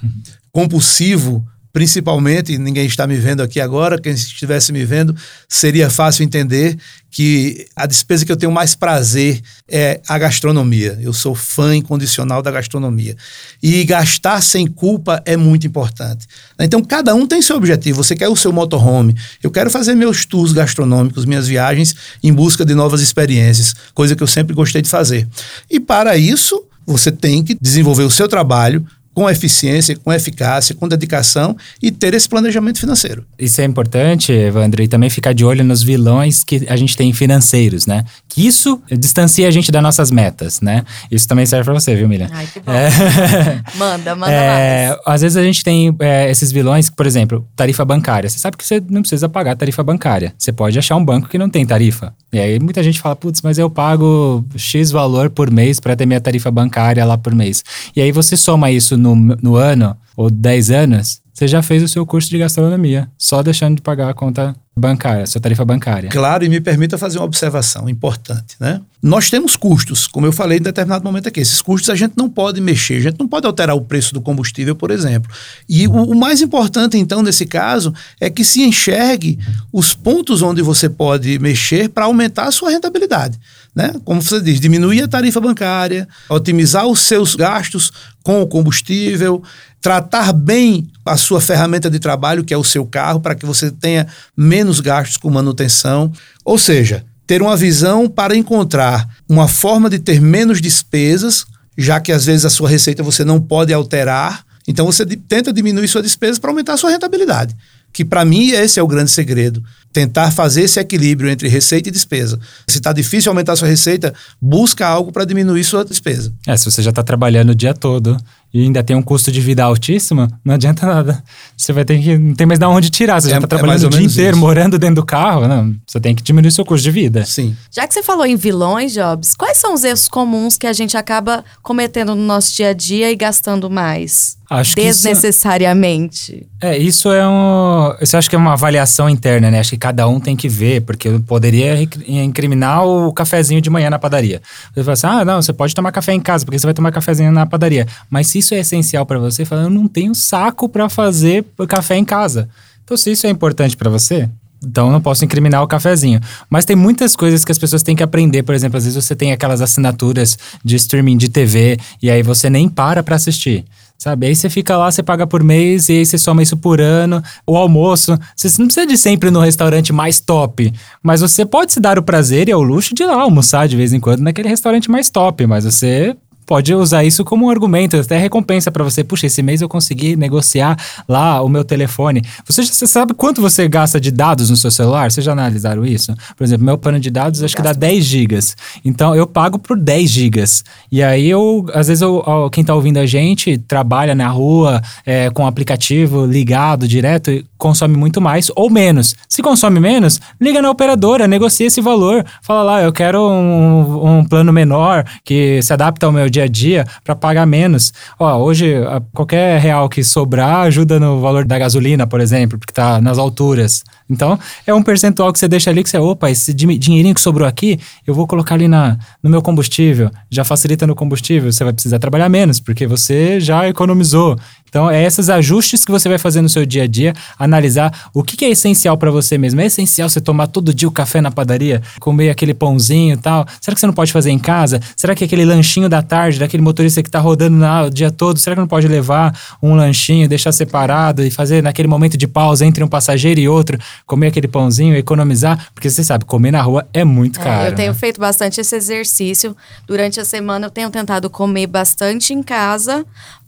[0.53, 1.43] compulsivo
[1.77, 5.15] principalmente, ninguém está me vendo aqui agora, quem estivesse me vendo,
[5.47, 6.79] seria fácil entender
[7.11, 10.99] que a despesa que eu tenho mais prazer é a gastronomia.
[11.03, 13.15] Eu sou fã incondicional da gastronomia.
[13.63, 16.27] E gastar sem culpa é muito importante.
[16.59, 18.03] Então, cada um tem seu objetivo.
[18.03, 19.15] Você quer o seu motorhome.
[19.43, 24.23] Eu quero fazer meus tours gastronômicos, minhas viagens em busca de novas experiências, coisa que
[24.23, 25.29] eu sempre gostei de fazer.
[25.71, 28.87] E para isso, você tem que desenvolver o seu trabalho,
[29.17, 33.25] com eficiência, com eficácia, com dedicação e ter esse planejamento financeiro.
[33.39, 37.11] Isso é importante, Evandro, e também ficar de olho nos vilões que a gente tem
[37.15, 38.05] financeiros, né?
[38.29, 40.85] Que isso distancia a gente das nossas metas, né?
[41.11, 42.29] Isso também serve para você, viu, Miriam?
[42.31, 42.71] Ai, que bom.
[42.71, 43.63] É...
[43.77, 45.01] manda, manda é, mais.
[45.07, 48.29] Às vezes a gente tem é, esses vilões, por exemplo, tarifa bancária.
[48.29, 50.35] Você sabe que você não precisa pagar tarifa bancária.
[50.37, 52.13] Você pode achar um banco que não tem tarifa.
[52.31, 56.05] E aí muita gente fala, putz, mas eu pago X valor por mês para ter
[56.05, 57.65] minha tarifa bancária lá por mês.
[57.95, 61.89] E aí você soma isso no, no ano, ou 10 anos, você já fez o
[61.89, 66.09] seu curso de gastronomia, só deixando de pagar a conta bancária, sua tarifa bancária.
[66.09, 68.81] Claro, e me permita fazer uma observação importante, né?
[69.03, 71.41] Nós temos custos, como eu falei em determinado momento aqui.
[71.41, 74.21] Esses custos a gente não pode mexer, a gente não pode alterar o preço do
[74.23, 75.31] combustível, por exemplo.
[75.69, 79.39] E o, o mais importante, então, nesse caso, é que se enxergue
[79.71, 83.39] os pontos onde você pode mexer para aumentar a sua rentabilidade.
[83.77, 83.93] Né?
[84.07, 89.43] Como você diz, diminuir a tarifa bancária, otimizar os seus gastos com o combustível,
[89.83, 93.71] tratar bem a sua ferramenta de trabalho, que é o seu carro, para que você
[93.71, 96.11] tenha menos gastos com manutenção.
[96.43, 101.45] Ou seja, ter uma visão para encontrar uma forma de ter menos despesas,
[101.77, 104.43] já que às vezes a sua receita você não pode alterar.
[104.67, 107.55] Então você tenta diminuir sua despesa para aumentar a sua rentabilidade.
[107.97, 111.93] Que para mim esse é o grande segredo tentar fazer esse equilíbrio entre receita e
[111.93, 112.39] despesa.
[112.69, 116.31] Se está difícil aumentar sua receita, busca algo para diminuir sua despesa.
[116.47, 118.19] É, se você já está trabalhando o dia todo
[118.57, 121.23] e ainda tem um custo de vida altíssimo, não adianta nada.
[121.55, 122.17] Você vai ter que.
[122.17, 123.21] Não tem mais de onde tirar.
[123.21, 124.41] Você é, já está é trabalhando é o dia inteiro, isso.
[124.41, 125.47] morando dentro do carro.
[125.47, 127.27] Não, você tem que diminuir seu custo de vida.
[127.27, 127.55] Sim.
[127.71, 130.97] Já que você falou em vilões, Jobs, quais são os erros comuns que a gente
[130.97, 134.39] acaba cometendo no nosso dia a dia e gastando mais?
[134.49, 136.33] Acho desnecessariamente.
[136.33, 137.95] Que isso, é, isso é um.
[138.01, 139.59] Isso acho que é uma avaliação interna, né?
[139.59, 143.91] Acho que cada um tem que ver, porque eu poderia incriminar o cafezinho de manhã
[143.91, 144.41] na padaria.
[144.73, 146.93] Você fala assim: ah, não, você pode tomar café em casa, porque você vai tomar
[146.93, 147.89] cafezinho na padaria.
[148.09, 151.97] Mas se isso é essencial para você, fala, eu não tenho saco para fazer café
[151.97, 152.49] em casa.
[152.85, 154.29] Então, se isso é importante para você,
[154.65, 156.21] então não posso incriminar o cafezinho.
[156.49, 158.45] Mas tem muitas coisas que as pessoas têm que aprender.
[158.45, 162.49] Por exemplo, às vezes você tem aquelas assinaturas de streaming de TV e aí você
[162.49, 163.65] nem para para assistir.
[163.99, 164.27] Sabe?
[164.27, 167.23] Aí você fica lá, você paga por mês e aí você soma isso por ano.
[167.47, 171.81] O almoço, você não precisa de sempre no restaurante mais top, mas você pode se
[171.81, 174.49] dar o prazer e o luxo de ir lá almoçar de vez em quando naquele
[174.49, 176.15] restaurante mais top, mas você
[176.47, 179.03] pode usar isso como um argumento, até recompensa para você.
[179.03, 180.79] Puxa, esse mês eu consegui negociar
[181.09, 182.23] lá o meu telefone.
[182.47, 185.11] Você, você sabe quanto você gasta de dados no seu celular?
[185.11, 186.15] Vocês já analisaram isso?
[186.37, 188.57] Por exemplo, meu plano de dados acho que dá 10 gigas.
[188.85, 190.65] Então eu pago por 10 gigas.
[190.91, 195.29] E aí eu, às vezes, eu, quem está ouvindo a gente trabalha na rua é,
[195.31, 199.15] com o aplicativo ligado direto e consome muito mais ou menos.
[199.29, 202.25] Se consome menos, liga na operadora, negocia esse valor.
[202.43, 206.49] Fala lá, eu quero um, um plano menor que se adapta ao meu dia a
[206.49, 207.93] dia para pagar menos.
[208.19, 208.75] Ó, hoje,
[209.13, 213.83] qualquer real que sobrar ajuda no valor da gasolina, por exemplo, porque está nas alturas.
[214.09, 217.49] Então, é um percentual que você deixa ali que você, opa, esse dinheirinho que sobrou
[217.49, 220.11] aqui, eu vou colocar ali na, no meu combustível.
[220.31, 224.37] Já facilita no combustível, você vai precisar trabalhar menos, porque você já economizou.
[224.77, 228.23] Então, é esses ajustes que você vai fazer no seu dia a dia, analisar o
[228.23, 229.59] que, que é essencial para você mesmo.
[229.59, 233.47] É essencial você tomar todo dia o café na padaria, comer aquele pãozinho e tal.
[233.59, 234.79] Será que você não pode fazer em casa?
[234.95, 238.55] Será que aquele lanchinho da tarde, daquele motorista que está rodando o dia todo, será
[238.55, 242.85] que não pode levar um lanchinho, deixar separado e fazer naquele momento de pausa entre
[242.85, 245.69] um passageiro e outro, comer aquele pãozinho, economizar?
[245.73, 247.65] Porque você sabe, comer na rua é muito caro.
[247.65, 247.99] É, eu tenho né?
[247.99, 249.57] feito bastante esse exercício.
[249.87, 253.07] Durante a semana eu tenho tentado comer bastante em casa,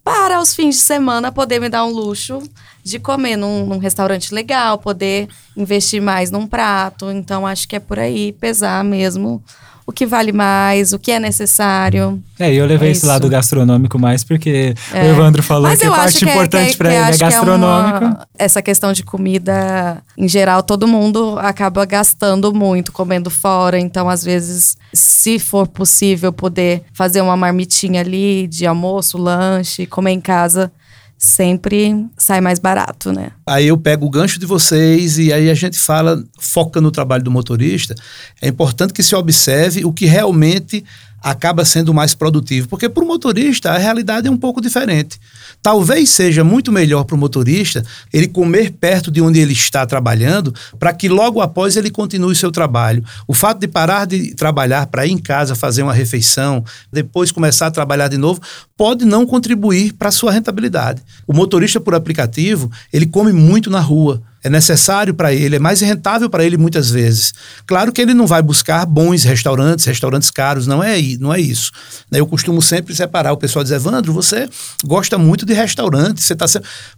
[0.08, 2.42] para aos fins de semana poder me dar um luxo
[2.82, 7.10] de comer num, num, restaurante legal, poder investir mais num prato.
[7.10, 9.44] Então, acho que é por aí, pesar mesmo
[9.88, 12.22] o que vale mais, o que é necessário.
[12.38, 15.03] É, eu levei é esse lado gastronômico mais porque é.
[15.03, 18.05] o Evandro falou Mas que a parte que é, importante é, para ele é gastronômico.
[18.05, 23.79] Uma, essa questão de comida, em geral, todo mundo acaba gastando muito, comendo fora.
[23.81, 30.11] Então, às vezes, se for possível, poder fazer uma marmitinha ali de almoço, lanche, comer
[30.11, 30.70] em casa
[31.18, 33.33] sempre sai mais barato, né?
[33.44, 37.24] Aí eu pego o gancho de vocês e aí a gente fala, foca no trabalho
[37.24, 37.94] do motorista.
[38.40, 40.85] É importante que se observe o que realmente
[41.22, 45.18] acaba sendo mais produtivo, porque para o motorista a realidade é um pouco diferente.
[45.62, 50.54] Talvez seja muito melhor para o motorista ele comer perto de onde ele está trabalhando,
[50.78, 53.04] para que logo após ele continue seu trabalho.
[53.26, 57.66] O fato de parar de trabalhar para ir em casa fazer uma refeição, depois começar
[57.66, 58.40] a trabalhar de novo,
[58.76, 61.02] pode não contribuir para a sua rentabilidade.
[61.26, 65.81] O motorista por aplicativo, ele come muito na rua é necessário para ele, é mais
[65.81, 67.33] rentável para ele muitas vezes.
[67.66, 71.72] Claro que ele não vai buscar bons restaurantes, restaurantes caros, não é, não é isso.
[72.11, 72.20] Né?
[72.20, 74.48] Eu costumo sempre separar o pessoal dizer, Evandro, você
[74.85, 76.46] gosta muito de restaurante, você está.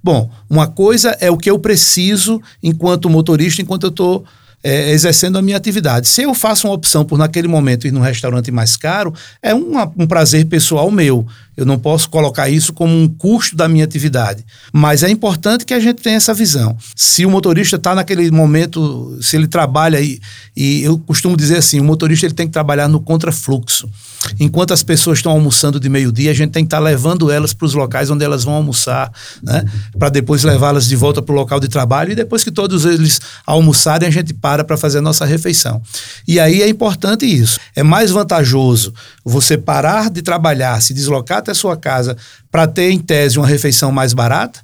[0.03, 4.25] Bom, uma coisa é o que eu preciso enquanto motorista, enquanto eu estou
[4.63, 6.07] é, exercendo a minha atividade.
[6.07, 10.07] Se eu faço uma opção por naquele momento ir num restaurante mais caro, é um
[10.07, 11.27] prazer pessoal meu.
[11.57, 14.43] Eu não posso colocar isso como um custo da minha atividade.
[14.73, 16.75] Mas é importante que a gente tenha essa visão.
[16.97, 20.19] Se o motorista está naquele momento, se ele trabalha e,
[20.57, 23.91] e eu costumo dizer assim, o motorista ele tem que trabalhar no contrafluxo.
[24.39, 27.53] Enquanto as pessoas estão almoçando de meio-dia, a gente tem que estar tá levando elas
[27.53, 29.65] para os locais onde elas vão almoçar, né?
[29.99, 33.21] Para depois levá-las de volta para o local de trabalho e depois que todos eles
[33.47, 35.81] almoçarem, a gente para para fazer a nossa refeição.
[36.27, 37.61] E aí é importante isso.
[37.77, 38.93] É mais vantajoso
[39.25, 42.17] você parar de trabalhar, se deslocar até a sua casa
[42.51, 44.61] para ter, em tese, uma refeição mais barata?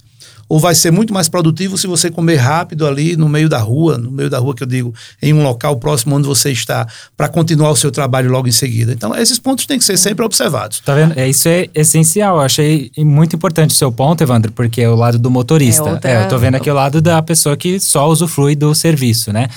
[0.49, 3.99] Ou vai ser muito mais produtivo se você comer rápido ali no meio da rua,
[3.99, 7.29] no meio da rua que eu digo, em um local próximo onde você está, para
[7.29, 8.93] continuar o seu trabalho logo em seguida.
[8.93, 10.81] Então, esses pontos têm que ser sempre observados.
[10.81, 11.19] Tá vendo?
[11.19, 12.37] É, isso é essencial.
[12.37, 15.89] Eu achei muito importante o seu ponto, Evandro, porque é o lado do motorista.
[15.89, 16.11] É, outra...
[16.11, 19.49] é eu tô vendo aqui o lado da pessoa que só usufrui do serviço, né?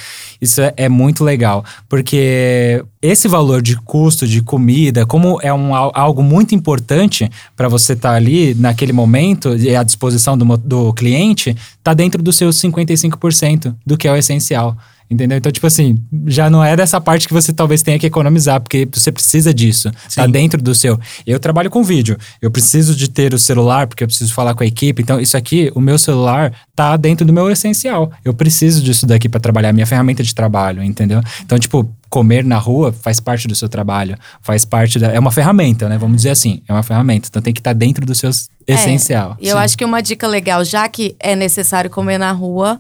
[0.42, 5.74] Isso é, é muito legal, porque esse valor de custo de comida, como é um,
[5.74, 10.94] algo muito importante para você estar tá ali naquele momento e à disposição do, do
[10.94, 14.78] cliente, está dentro dos seus 55% do que é o essencial.
[15.12, 15.40] Entendeu?
[15.40, 18.88] Então, tipo assim, já não é dessa parte que você talvez tenha que economizar, porque
[18.94, 19.90] você precisa disso.
[19.90, 20.22] Tá Sim.
[20.22, 21.00] Tá dentro do seu.
[21.26, 22.16] Eu trabalho com vídeo.
[22.40, 25.02] Eu preciso de ter o celular, porque eu preciso falar com a equipe.
[25.02, 28.12] Então, isso aqui, o meu celular, tá dentro do meu essencial.
[28.24, 31.22] Eu preciso disso daqui para trabalhar, minha ferramenta de trabalho, entendeu?
[31.44, 35.12] Então, tipo, comer na rua faz parte do seu trabalho, faz parte da.
[35.12, 35.98] É uma ferramenta, né?
[35.98, 37.28] Vamos dizer assim, é uma ferramenta.
[37.30, 38.30] Então tem que estar tá dentro do seu
[38.68, 39.38] é, essencial.
[39.40, 42.80] E eu acho que uma dica legal, já que é necessário comer na rua,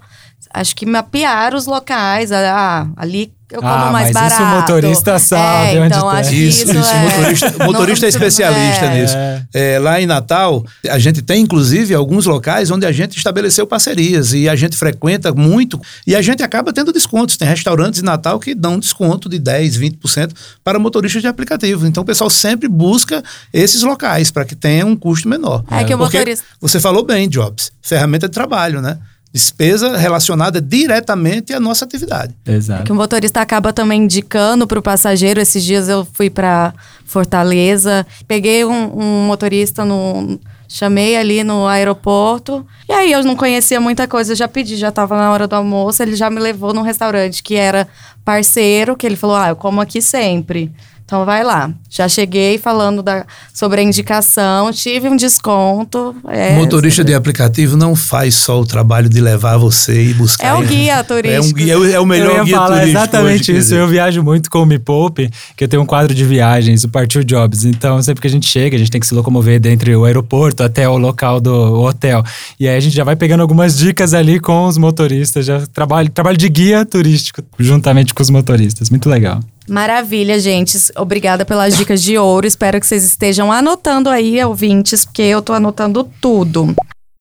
[0.54, 2.32] acho que mapear os locais.
[2.32, 4.34] Ah, ali eu como ah, mais mas barato.
[4.34, 5.78] Isso o motorista sabe.
[5.78, 7.04] É, então, acho isso, isso, isso é...
[7.04, 9.02] motorista, motorista é especialista é.
[9.02, 9.15] nisso.
[9.52, 14.34] É, lá em Natal, a gente tem inclusive alguns locais onde a gente estabeleceu parcerias
[14.34, 17.38] e a gente frequenta muito e a gente acaba tendo descontos.
[17.38, 20.32] Tem restaurantes em Natal que dão desconto de 10, 20%
[20.63, 21.88] para motoristas de aplicativo.
[21.88, 25.63] Então o pessoal sempre busca esses locais para que tenha um custo menor.
[25.71, 26.45] É que o motorista.
[26.62, 27.71] Você falou bem, Jobs.
[27.82, 28.99] Ferramenta de trabalho, né?
[29.31, 32.33] Despesa relacionada diretamente à nossa atividade.
[32.45, 32.81] Exato.
[32.81, 35.39] É que o motorista acaba também indicando para o passageiro.
[35.39, 36.73] Esses dias eu fui para
[37.05, 40.39] Fortaleza, peguei um, um, motorista no.
[40.71, 42.63] Chamei ali no aeroporto.
[42.87, 45.55] E aí eu não conhecia muita coisa, eu já pedi, já estava na hora do
[45.55, 47.87] almoço, ele já me levou num restaurante que era
[48.23, 50.71] parceiro, que ele falou: Ah, eu como aqui sempre.
[51.09, 51.73] Então vai lá.
[51.89, 56.15] Já cheguei falando da, sobre a indicação, tive um desconto.
[56.27, 60.45] É, motorista de aplicativo não faz só o trabalho de levar você e buscar.
[60.45, 61.29] É o guia turístico.
[61.39, 62.99] É, um guia, é o melhor guia falar turístico.
[62.99, 63.73] Exatamente hoje, isso.
[63.73, 66.89] Eu viajo muito com o Me Poupe, que eu tenho um quadro de viagens, o
[66.89, 67.65] Partiu Jobs.
[67.65, 70.61] Então, sempre que a gente chega, a gente tem que se locomover dentre o aeroporto
[70.61, 72.23] até o local do hotel.
[72.59, 75.43] E aí a gente já vai pegando algumas dicas ali com os motoristas.
[75.43, 78.91] Já trabalho, trabalho de guia turístico juntamente com os motoristas.
[78.91, 79.39] Muito legal.
[79.69, 80.77] Maravilha, gente.
[80.97, 82.47] Obrigada pelas dicas de ouro.
[82.47, 86.75] Espero que vocês estejam anotando aí, ouvintes, porque eu tô anotando tudo.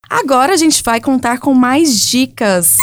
[0.08, 2.76] Agora a gente vai contar com mais dicas.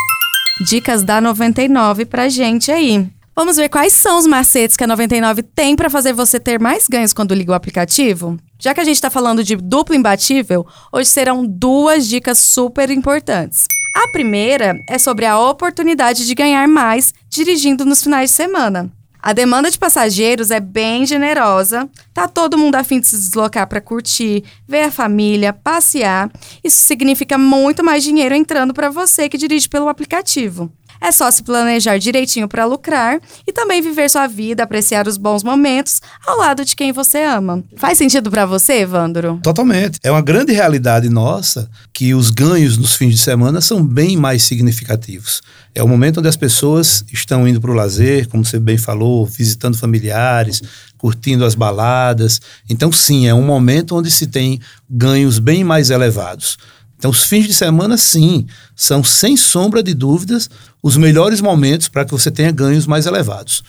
[0.67, 3.09] Dicas da 99 pra gente aí.
[3.35, 6.87] Vamos ver quais são os macetes que a 99 tem para fazer você ter mais
[6.87, 8.37] ganhos quando liga o aplicativo?
[8.57, 13.65] Já que a gente está falando de duplo imbatível, hoje serão duas dicas super importantes.
[13.93, 18.94] A primeira é sobre a oportunidade de ganhar mais dirigindo nos finais de semana.
[19.25, 21.89] A demanda de passageiros é bem generosa.
[22.13, 26.31] Tá todo mundo afim de se deslocar para curtir, ver a família, passear.
[26.63, 30.71] Isso significa muito mais dinheiro entrando para você que dirige pelo aplicativo.
[31.05, 35.43] É só se planejar direitinho para lucrar e também viver sua vida, apreciar os bons
[35.43, 37.63] momentos ao lado de quem você ama.
[37.75, 39.39] Faz sentido para você, Evandro?
[39.43, 39.99] Totalmente.
[40.01, 44.41] É uma grande realidade nossa que os ganhos nos fins de semana são bem mais
[44.41, 45.43] significativos.
[45.75, 49.27] É o momento onde as pessoas estão indo para o lazer, como você bem falou,
[49.27, 50.59] visitando familiares,
[50.97, 52.41] curtindo as baladas.
[52.67, 56.57] Então, sim, é um momento onde se tem ganhos bem mais elevados.
[56.97, 60.49] Então, os fins de semana, sim, são sem sombra de dúvidas
[60.81, 63.63] os melhores momentos para que você tenha ganhos mais elevados.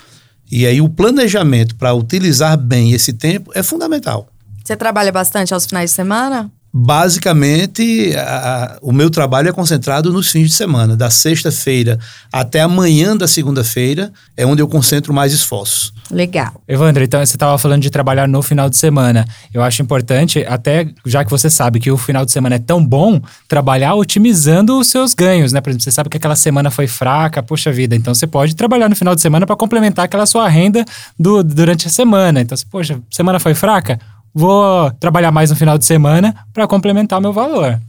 [0.51, 4.29] E aí, o planejamento para utilizar bem esse tempo é fundamental.
[4.65, 6.51] Você trabalha bastante aos finais de semana?
[6.79, 10.95] Basicamente, a, o meu trabalho é concentrado nos fins de semana.
[10.95, 11.99] Da sexta-feira
[12.31, 15.91] até amanhã da segunda-feira é onde eu concentro mais esforços.
[16.11, 16.61] Legal.
[16.69, 19.25] Evandro, então você estava falando de trabalhar no final de semana.
[19.55, 22.85] Eu acho importante, até já que você sabe que o final de semana é tão
[22.85, 25.63] bom, trabalhar otimizando os seus ganhos, né?
[25.63, 28.91] Por exemplo, você sabe que aquela semana foi fraca, poxa vida, então você pode trabalhar
[28.91, 30.85] no final de semana para complementar aquela sua renda
[31.19, 32.43] do, durante a semana.
[32.43, 33.99] Então, poxa, semana foi fraca?
[34.39, 37.81] Vou trabalhar mais no final de semana para complementar meu valor.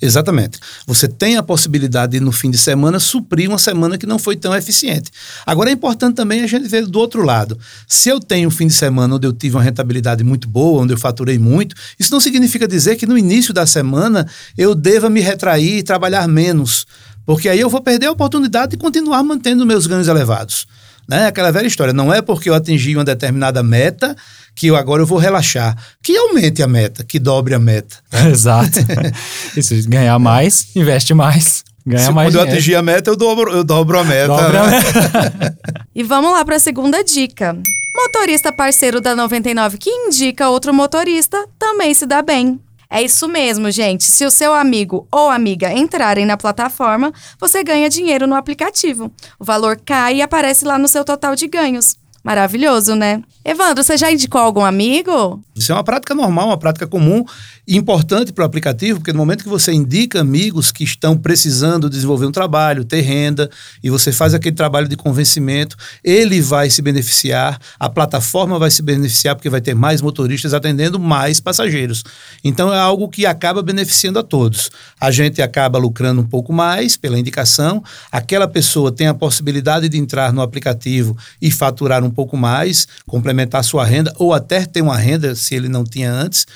[0.00, 0.58] Exatamente.
[0.84, 4.34] Você tem a possibilidade de, no fim de semana, suprir uma semana que não foi
[4.34, 5.12] tão eficiente.
[5.46, 7.56] Agora, é importante também a gente ver do outro lado.
[7.86, 10.92] Se eu tenho um fim de semana onde eu tive uma rentabilidade muito boa, onde
[10.92, 14.26] eu faturei muito, isso não significa dizer que no início da semana
[14.58, 16.84] eu deva me retrair e trabalhar menos.
[17.24, 20.66] Porque aí eu vou perder a oportunidade de continuar mantendo meus ganhos elevados.
[21.08, 21.26] Né?
[21.26, 21.92] Aquela velha história.
[21.92, 24.16] Não é porque eu atingi uma determinada meta
[24.54, 25.76] que eu agora eu vou relaxar.
[26.02, 27.96] Que aumente a meta, que dobre a meta.
[28.30, 28.78] Exato.
[29.56, 31.64] Isso, ganhar mais, investe mais.
[31.84, 32.50] Ganha Se mais quando dinheiro.
[32.50, 34.28] eu atingir a meta, eu dobro, eu dobro a meta.
[34.28, 34.80] Dobra a né?
[34.80, 35.58] meta.
[35.94, 37.54] E vamos lá para a segunda dica.
[37.94, 42.58] Motorista parceiro da 99 que indica outro motorista também se dá bem.
[42.88, 44.04] É isso mesmo, gente.
[44.04, 49.10] Se o seu amigo ou amiga entrarem na plataforma, você ganha dinheiro no aplicativo.
[49.38, 51.96] O valor cai e aparece lá no seu total de ganhos.
[52.22, 53.22] Maravilhoso, né?
[53.44, 55.42] Evandro, você já indicou algum amigo?
[55.54, 57.24] Isso é uma prática normal, uma prática comum
[57.68, 61.90] e importante para o aplicativo, porque no momento que você indica amigos que estão precisando
[61.90, 63.50] desenvolver um trabalho, ter renda,
[63.82, 68.80] e você faz aquele trabalho de convencimento, ele vai se beneficiar, a plataforma vai se
[68.80, 72.02] beneficiar, porque vai ter mais motoristas atendendo mais passageiros.
[72.42, 74.70] Então é algo que acaba beneficiando a todos.
[74.98, 79.98] A gente acaba lucrando um pouco mais pela indicação, aquela pessoa tem a possibilidade de
[79.98, 84.96] entrar no aplicativo e faturar um pouco mais, complementar sua renda, ou até ter uma
[84.96, 86.46] renda se ele não tinha antes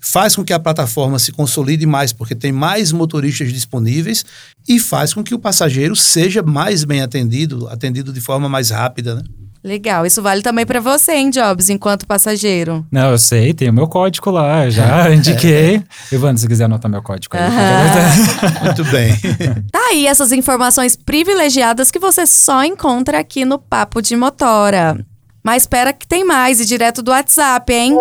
[0.00, 4.24] faz com que a plataforma se consolide mais, porque tem mais motoristas disponíveis
[4.66, 9.16] e faz com que o passageiro seja mais bem atendido, atendido de forma mais rápida,
[9.16, 9.22] né?
[9.62, 12.86] Legal, isso vale também para você, hein, Jobs, enquanto passageiro.
[12.90, 15.82] Não, eu sei, tem o meu código lá, já indiquei.
[16.10, 17.44] Evandro, se quiser anotar meu código aí.
[18.64, 19.14] Muito bem.
[19.70, 25.04] Tá aí essas informações privilegiadas que você só encontra aqui no Papo de Motora.
[25.42, 27.96] Mas espera que tem mais e direto do WhatsApp, hein?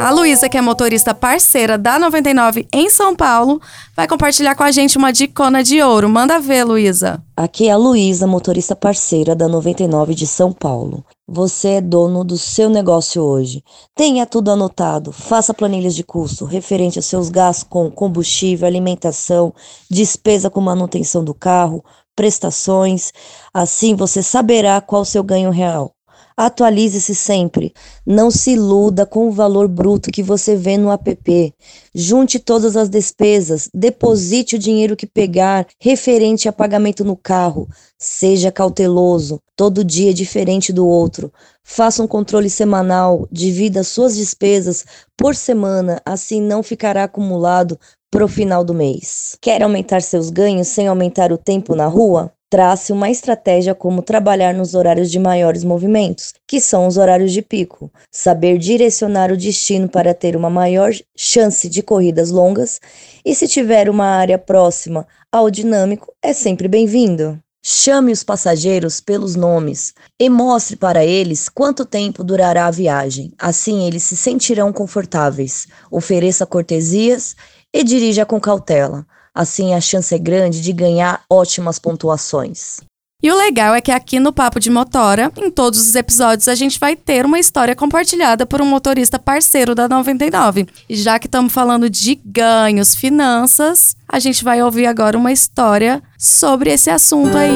[0.00, 3.60] A Luísa, que é motorista parceira da 99 em São Paulo,
[3.94, 6.08] vai compartilhar com a gente uma dicona de ouro.
[6.08, 7.22] Manda ver, Luísa.
[7.36, 11.04] Aqui é a Luísa, motorista parceira da 99 de São Paulo.
[11.30, 13.62] Você é dono do seu negócio hoje.
[13.94, 15.12] Tenha tudo anotado.
[15.12, 19.52] Faça planilhas de custo referente aos seus gastos com combustível, alimentação,
[19.90, 21.84] despesa com manutenção do carro,
[22.16, 23.12] prestações.
[23.52, 25.92] Assim você saberá qual o seu ganho real.
[26.40, 27.72] Atualize-se sempre.
[28.06, 31.52] Não se iluda com o valor bruto que você vê no app.
[31.92, 37.66] Junte todas as despesas, deposite o dinheiro que pegar referente a pagamento no carro.
[37.98, 39.40] Seja cauteloso.
[39.56, 41.32] Todo dia é diferente do outro.
[41.64, 44.84] Faça um controle semanal, divida suas despesas
[45.16, 47.76] por semana, assim não ficará acumulado
[48.12, 49.36] para o final do mês.
[49.40, 52.32] Quer aumentar seus ganhos sem aumentar o tempo na rua?
[52.50, 57.42] Trace uma estratégia como trabalhar nos horários de maiores movimentos, que são os horários de
[57.42, 57.92] pico.
[58.10, 62.80] Saber direcionar o destino para ter uma maior chance de corridas longas
[63.22, 67.38] e, se tiver uma área próxima ao dinâmico, é sempre bem-vindo.
[67.62, 73.30] Chame os passageiros pelos nomes e mostre para eles quanto tempo durará a viagem.
[73.38, 75.66] Assim eles se sentirão confortáveis.
[75.90, 77.36] Ofereça cortesias
[77.74, 79.04] e dirija com cautela.
[79.38, 82.80] Assim, a chance é grande de ganhar ótimas pontuações.
[83.22, 86.56] E o legal é que aqui no Papo de Motora, em todos os episódios, a
[86.56, 90.66] gente vai ter uma história compartilhada por um motorista parceiro da 99.
[90.88, 96.02] E já que estamos falando de ganhos, finanças, a gente vai ouvir agora uma história
[96.18, 97.52] sobre esse assunto aí.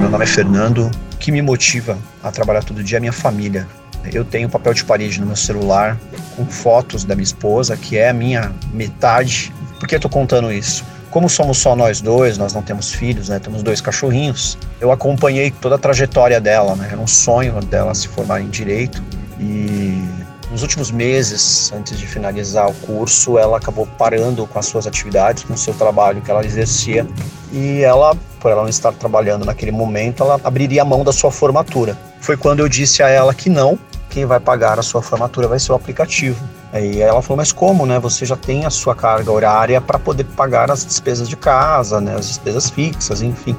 [0.00, 0.90] Meu nome é Fernando.
[1.12, 3.68] O que me motiva a trabalhar todo dia é a minha família.
[4.12, 5.98] Eu tenho papel de parede no meu celular
[6.36, 9.52] com fotos da minha esposa, que é a minha metade.
[9.78, 10.84] Por que eu tô contando isso?
[11.10, 13.38] Como somos só nós dois, nós não temos filhos, né?
[13.38, 14.58] Temos dois cachorrinhos.
[14.80, 16.88] Eu acompanhei toda a trajetória dela, né?
[16.92, 19.02] Era um sonho dela se formar em direito
[19.40, 20.02] e
[20.50, 25.44] nos últimos meses, antes de finalizar o curso, ela acabou parando com as suas atividades,
[25.44, 27.06] com o seu trabalho que ela exercia.
[27.52, 31.30] E ela, por ela não estar trabalhando naquele momento, ela abriria a mão da sua
[31.30, 31.98] formatura.
[32.20, 35.58] Foi quando eu disse a ela que não, quem vai pagar a sua formatura vai
[35.58, 36.42] ser o aplicativo.
[36.72, 37.98] Aí ela falou, mas como, né?
[37.98, 42.14] Você já tem a sua carga horária para poder pagar as despesas de casa, né?
[42.14, 43.56] As despesas fixas, enfim.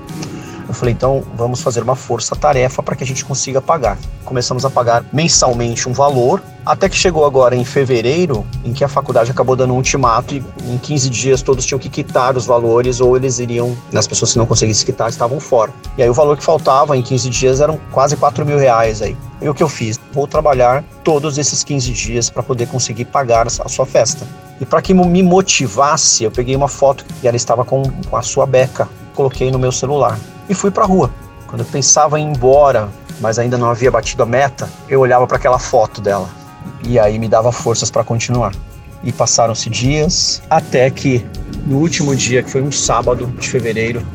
[0.69, 3.97] Eu falei, então vamos fazer uma força-tarefa para que a gente consiga pagar.
[4.23, 8.87] Começamos a pagar mensalmente um valor, até que chegou agora em fevereiro, em que a
[8.87, 13.01] faculdade acabou dando um ultimato e em 15 dias todos tinham que quitar os valores
[13.01, 15.73] ou eles iriam, as pessoas que não conseguissem quitar estavam fora.
[15.97, 19.17] E aí o valor que faltava em 15 dias eram quase 4 mil reais aí.
[19.41, 19.98] E o que eu fiz?
[20.11, 24.25] Vou trabalhar todos esses 15 dias para poder conseguir pagar a sua festa.
[24.59, 28.45] E para que me motivasse, eu peguei uma foto e ela estava com a sua
[28.45, 30.17] beca, coloquei no meu celular
[30.49, 31.11] e fui para a rua.
[31.47, 32.89] Quando eu pensava em ir embora,
[33.21, 36.29] mas ainda não havia batido a meta, eu olhava para aquela foto dela
[36.83, 38.53] e aí me dava forças para continuar.
[39.03, 41.25] E passaram-se dias até que
[41.65, 44.05] no último dia, que foi um sábado de fevereiro,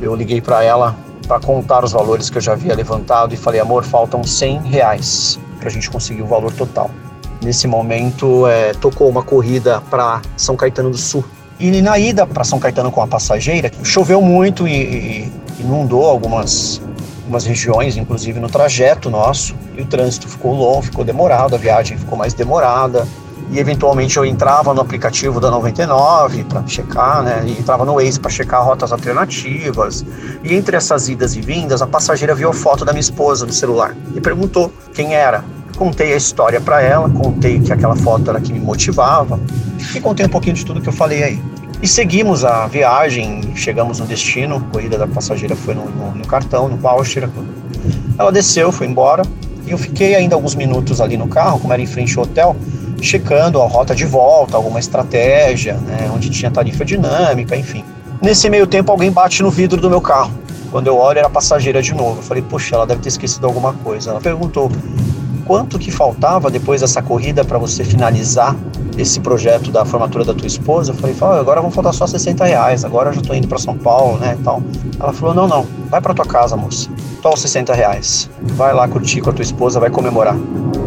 [0.00, 0.96] eu liguei para ela
[1.28, 5.38] para contar os valores que eu já havia levantado e falei: amor, faltam 100 reais
[5.58, 6.90] para a gente conseguir o valor total.
[7.44, 11.24] Nesse momento, é, tocou uma corrida para São Caetano do Sul.
[11.60, 16.80] E na ida para São Caetano com a passageira, choveu muito e, e inundou algumas,
[17.22, 19.54] algumas regiões, inclusive no trajeto nosso.
[19.76, 23.06] E o trânsito ficou longo, ficou demorado, a viagem ficou mais demorada.
[23.50, 27.44] E eventualmente eu entrava no aplicativo da 99 para checar, né?
[27.58, 30.04] Entrava no Waze para checar rotas alternativas.
[30.44, 33.52] E entre essas idas e vindas, a passageira viu a foto da minha esposa no
[33.52, 35.44] celular e perguntou quem era.
[35.76, 39.40] Contei a história para ela, contei que aquela foto era que me motivava
[39.94, 41.42] e contei um pouquinho de tudo que eu falei aí.
[41.80, 46.26] E seguimos a viagem, chegamos no destino, a corrida da passageira foi no, no, no
[46.26, 47.28] cartão, no voucher.
[48.18, 49.22] Ela desceu, foi embora,
[49.64, 52.56] e eu fiquei ainda alguns minutos ali no carro, como era em frente ao hotel,
[53.00, 57.84] checando a rota de volta, alguma estratégia, né, onde tinha tarifa dinâmica, enfim.
[58.20, 60.32] Nesse meio tempo, alguém bate no vidro do meu carro.
[60.70, 62.18] Quando eu olho, era passageira de novo.
[62.18, 64.10] Eu falei, puxa, ela deve ter esquecido alguma coisa.
[64.10, 64.70] Ela perguntou
[65.46, 68.54] quanto que faltava depois dessa corrida para você finalizar
[68.98, 70.92] esse projeto da formatura da tua esposa.
[70.92, 73.58] Eu falei, Fala, agora vão faltar só 60 reais, agora eu já tô indo para
[73.58, 74.62] São Paulo, né, tal.
[75.00, 76.90] Ela falou, não, não, vai para tua casa, moça.
[77.22, 78.28] Toma os 60 reais.
[78.42, 80.36] Vai lá curtir com a tua esposa, vai comemorar.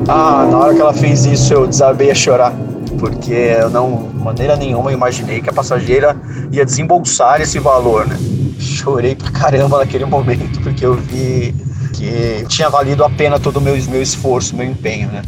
[0.07, 2.53] Ah, na hora que ela fez isso, eu desabei a chorar.
[2.99, 6.15] Porque eu não, de maneira nenhuma, imaginei que a passageira
[6.51, 8.17] ia desembolsar esse valor, né?
[8.59, 11.55] Chorei pra caramba naquele momento, porque eu vi
[11.93, 15.21] que tinha valido a pena todo o meu, meu esforço, meu empenho, né?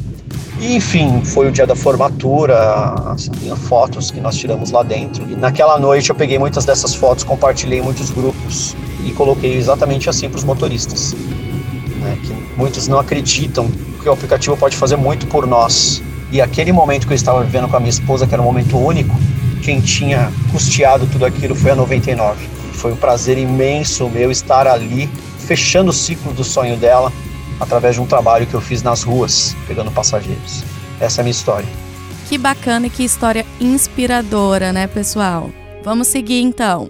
[0.60, 2.56] E, enfim, foi o dia da formatura,
[3.08, 3.32] assim,
[3.68, 5.24] fotos que nós tiramos lá dentro.
[5.30, 10.10] E naquela noite eu peguei muitas dessas fotos, compartilhei em muitos grupos e coloquei exatamente
[10.10, 11.14] assim para os motoristas.
[12.02, 12.18] Né?
[12.24, 13.68] Que muitos não acreditam
[14.04, 16.04] que o aplicativo pode fazer muito por nós.
[16.32, 18.78] E aquele momento que eu estava vivendo com a minha esposa, que era um momento
[18.78, 19.16] único,
[19.64, 22.48] quem tinha custeado tudo aquilo foi a 99.
[22.74, 27.12] Foi um prazer imenso meu estar ali fechando o ciclo do sonho dela
[27.60, 30.64] através de um trabalho que eu fiz nas ruas, pegando passageiros.
[31.00, 31.70] Essa é a minha história.
[32.28, 35.50] Que bacana e que história inspiradora, né, pessoal?
[35.84, 36.90] Vamos seguir então.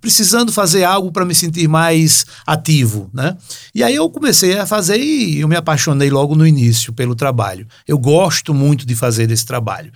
[0.00, 3.36] precisando fazer algo para me sentir mais ativo, né?
[3.72, 7.68] E aí eu comecei a fazer e eu me apaixonei logo no início pelo trabalho.
[7.86, 9.92] Eu gosto muito de fazer esse trabalho.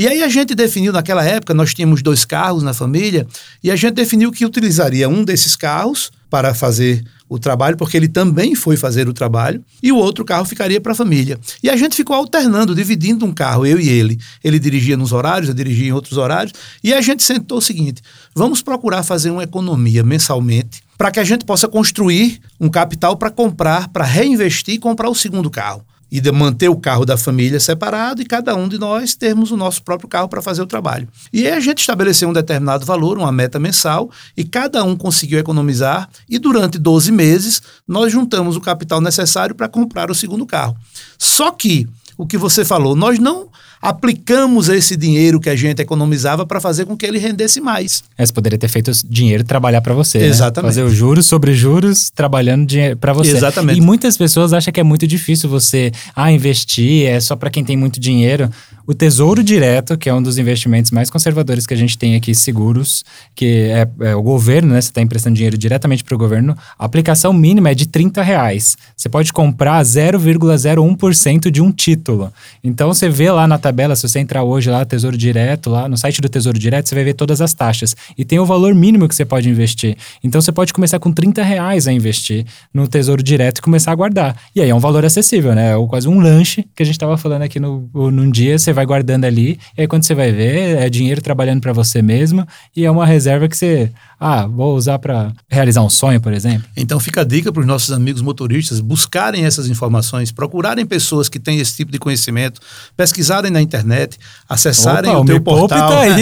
[0.00, 3.26] E aí a gente definiu naquela época, nós tínhamos dois carros na família,
[3.62, 8.08] e a gente definiu que utilizaria um desses carros para fazer o trabalho, porque ele
[8.08, 11.38] também foi fazer o trabalho, e o outro carro ficaria para a família.
[11.62, 14.18] E a gente ficou alternando, dividindo um carro, eu e ele.
[14.42, 18.00] Ele dirigia nos horários, eu dirigia em outros horários, e a gente sentou o seguinte:
[18.34, 23.30] vamos procurar fazer uma economia mensalmente para que a gente possa construir um capital para
[23.30, 27.60] comprar, para reinvestir e comprar o segundo carro e de manter o carro da família
[27.60, 31.08] separado e cada um de nós termos o nosso próprio carro para fazer o trabalho.
[31.32, 35.38] E aí a gente estabeleceu um determinado valor, uma meta mensal, e cada um conseguiu
[35.38, 40.76] economizar, e durante 12 meses nós juntamos o capital necessário para comprar o segundo carro.
[41.18, 43.48] Só que o que você falou, nós não
[43.80, 48.04] aplicamos esse dinheiro que a gente economizava para fazer com que ele rendesse mais.
[48.18, 50.18] É, você poderia ter feito dinheiro trabalhar para você.
[50.18, 50.66] Exatamente.
[50.66, 50.82] Né?
[50.82, 52.66] Fazer os juros sobre juros trabalhando
[53.00, 53.30] para você.
[53.30, 53.78] Exatamente.
[53.78, 57.64] E muitas pessoas acham que é muito difícil você ah, investir, é só para quem
[57.64, 58.50] tem muito dinheiro.
[58.90, 62.34] O Tesouro Direto, que é um dos investimentos mais conservadores que a gente tem aqui,
[62.34, 63.04] seguros,
[63.36, 64.80] que é, é o governo, né?
[64.80, 66.56] Você está emprestando dinheiro diretamente para o governo.
[66.76, 68.76] A aplicação mínima é de 30 reais.
[68.96, 72.32] Você pode comprar 0,01% de um título.
[72.64, 75.96] Então você vê lá na tabela, se você entrar hoje lá, Tesouro Direto, lá no
[75.96, 77.94] site do Tesouro Direto, você vai ver todas as taxas.
[78.16, 79.96] E tem o valor mínimo que você pode investir.
[80.22, 83.94] Então você pode começar com 30 reais a investir no Tesouro Direto e começar a
[83.94, 84.36] guardar.
[84.54, 85.72] E aí é um valor acessível, né?
[85.72, 88.86] É quase um lanche que a gente estava falando aqui no, num dia, você vai
[88.86, 92.46] guardando ali, e aí quando você vai ver, é dinheiro trabalhando para você mesmo,
[92.76, 93.90] e é uma reserva que você
[94.22, 96.68] ah, vou usar para realizar um sonho, por exemplo?
[96.76, 101.38] Então fica a dica para os nossos amigos motoristas buscarem essas informações, procurarem pessoas que
[101.38, 102.60] têm esse tipo de conhecimento,
[102.94, 106.12] pesquisarem na internet, acessarem Opa, o, o teu portal, tá aí.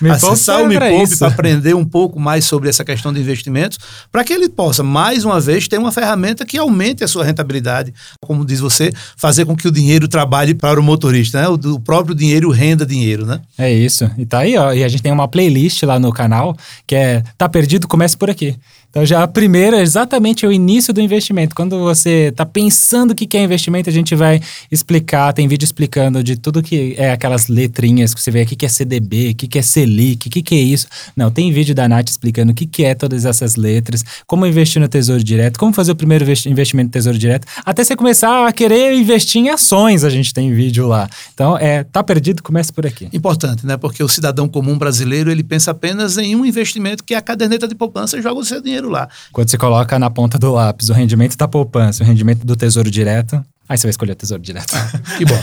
[0.00, 3.78] me acessar o Me Poupe para aprender um pouco mais sobre essa questão de investimentos,
[4.10, 7.92] para que ele possa, mais uma vez, ter uma ferramenta que aumente a sua rentabilidade,
[8.18, 11.48] como diz você, fazer com que o dinheiro trabalhe para o motorista, né?
[11.48, 13.42] O, o próprio dinheiro renda dinheiro, né?
[13.58, 14.10] É isso.
[14.16, 14.72] E tá aí, ó.
[14.72, 16.56] E a gente tem uma playlist lá no canal
[16.86, 17.88] que é Tá perdido?
[17.88, 18.56] Comece por aqui.
[18.90, 21.54] Então, já a primeira, exatamente o início do investimento.
[21.54, 25.32] Quando você está pensando o que é investimento, a gente vai explicar.
[25.32, 28.68] Tem vídeo explicando de tudo que é aquelas letrinhas que você vê, o que é
[28.68, 30.86] CDB, o que é Selic, o que é isso.
[31.14, 34.88] Não, tem vídeo da Nath explicando o que é todas essas letras, como investir no
[34.88, 38.94] Tesouro Direto, como fazer o primeiro investimento no Tesouro Direto, até você começar a querer
[38.94, 41.08] investir em ações, a gente tem vídeo lá.
[41.34, 42.42] Então, é, tá perdido?
[42.42, 43.08] Comece por aqui.
[43.12, 43.76] Importante, né?
[43.76, 47.68] Porque o cidadão comum brasileiro, ele pensa apenas em um investimento que é a caderneta
[47.68, 49.08] de poupança e joga o seu dinheiro dinheiro lá.
[49.32, 52.90] Quando você coloca na ponta do lápis o rendimento da poupança, o rendimento do tesouro
[52.90, 54.74] direto, aí você vai escolher o tesouro direto.
[55.18, 55.38] que bom.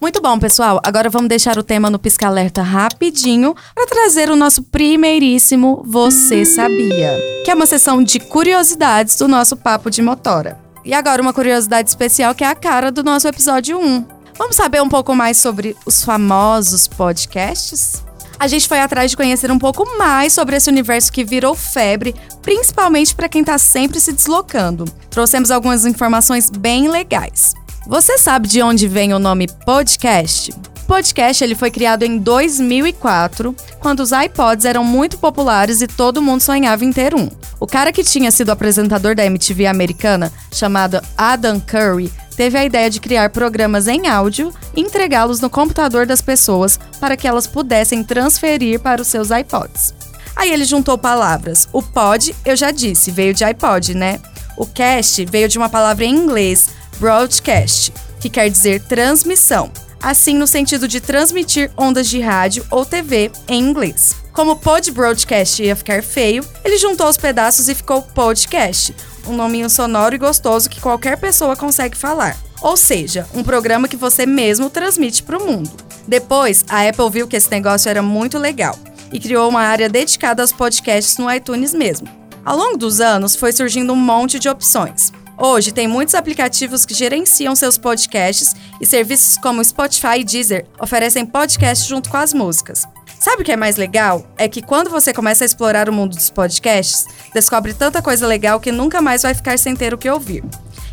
[0.00, 0.80] Muito bom, pessoal.
[0.82, 6.44] Agora vamos deixar o tema no Pisca Alerta rapidinho para trazer o nosso primeiríssimo Você
[6.44, 10.58] Sabia, que é uma sessão de curiosidades do nosso Papo de Motora.
[10.84, 14.06] E agora uma curiosidade especial que é a cara do nosso episódio 1.
[14.38, 18.05] Vamos saber um pouco mais sobre os famosos podcasts?
[18.38, 22.14] A gente foi atrás de conhecer um pouco mais sobre esse universo que virou febre,
[22.42, 24.84] principalmente para quem está sempre se deslocando.
[25.10, 27.54] Trouxemos algumas informações bem legais.
[27.86, 30.52] Você sabe de onde vem o nome podcast?
[30.86, 36.40] Podcast ele foi criado em 2004, quando os iPods eram muito populares e todo mundo
[36.40, 37.28] sonhava em ter um.
[37.58, 42.90] O cara que tinha sido apresentador da MTV americana, chamado Adam Curry, teve a ideia
[42.90, 48.04] de criar programas em áudio e entregá-los no computador das pessoas para que elas pudessem
[48.04, 49.94] transferir para os seus iPods.
[50.36, 51.66] Aí ele juntou palavras.
[51.72, 54.20] O pod, eu já disse, veio de iPod, né?
[54.56, 56.68] O cast veio de uma palavra em inglês,
[56.98, 59.70] broadcast, que quer dizer transmissão.
[60.06, 64.14] Assim, no sentido de transmitir ondas de rádio ou TV em inglês.
[64.32, 68.94] Como pod broadcast ia ficar feio, ele juntou os pedaços e ficou podcast,
[69.26, 72.36] um nominho sonoro e gostoso que qualquer pessoa consegue falar.
[72.62, 75.72] Ou seja, um programa que você mesmo transmite para o mundo.
[76.06, 78.78] Depois, a Apple viu que esse negócio era muito legal
[79.12, 82.06] e criou uma área dedicada aos podcasts no iTunes mesmo.
[82.44, 85.10] Ao longo dos anos, foi surgindo um monte de opções.
[85.38, 91.26] Hoje, tem muitos aplicativos que gerenciam seus podcasts e serviços como Spotify e Deezer oferecem
[91.26, 92.84] podcasts junto com as músicas.
[93.20, 94.26] Sabe o que é mais legal?
[94.38, 98.58] É que quando você começa a explorar o mundo dos podcasts, descobre tanta coisa legal
[98.58, 100.42] que nunca mais vai ficar sem ter o que ouvir.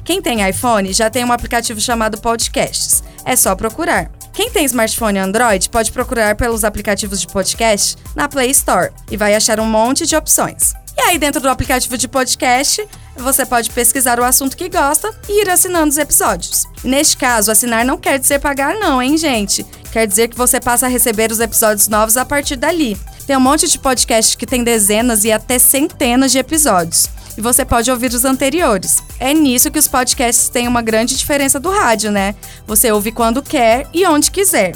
[0.04, 3.02] Quem tem iPhone já tem um aplicativo chamado Podcasts.
[3.24, 4.12] É só procurar.
[4.34, 9.36] Quem tem smartphone Android pode procurar pelos aplicativos de podcast na Play Store e vai
[9.36, 10.74] achar um monte de opções.
[10.98, 12.88] E aí, dentro do aplicativo de podcast,
[13.18, 16.66] você pode pesquisar o assunto que gosta e ir assinando os episódios.
[16.84, 19.66] Neste caso, assinar não quer dizer pagar, não, hein, gente?
[19.92, 22.98] Quer dizer que você passa a receber os episódios novos a partir dali.
[23.26, 27.08] Tem um monte de podcast que tem dezenas e até centenas de episódios.
[27.38, 28.98] E você pode ouvir os anteriores.
[29.20, 32.36] É nisso que os podcasts têm uma grande diferença do rádio, né?
[32.68, 34.74] Você ouve quando quer e onde quiser.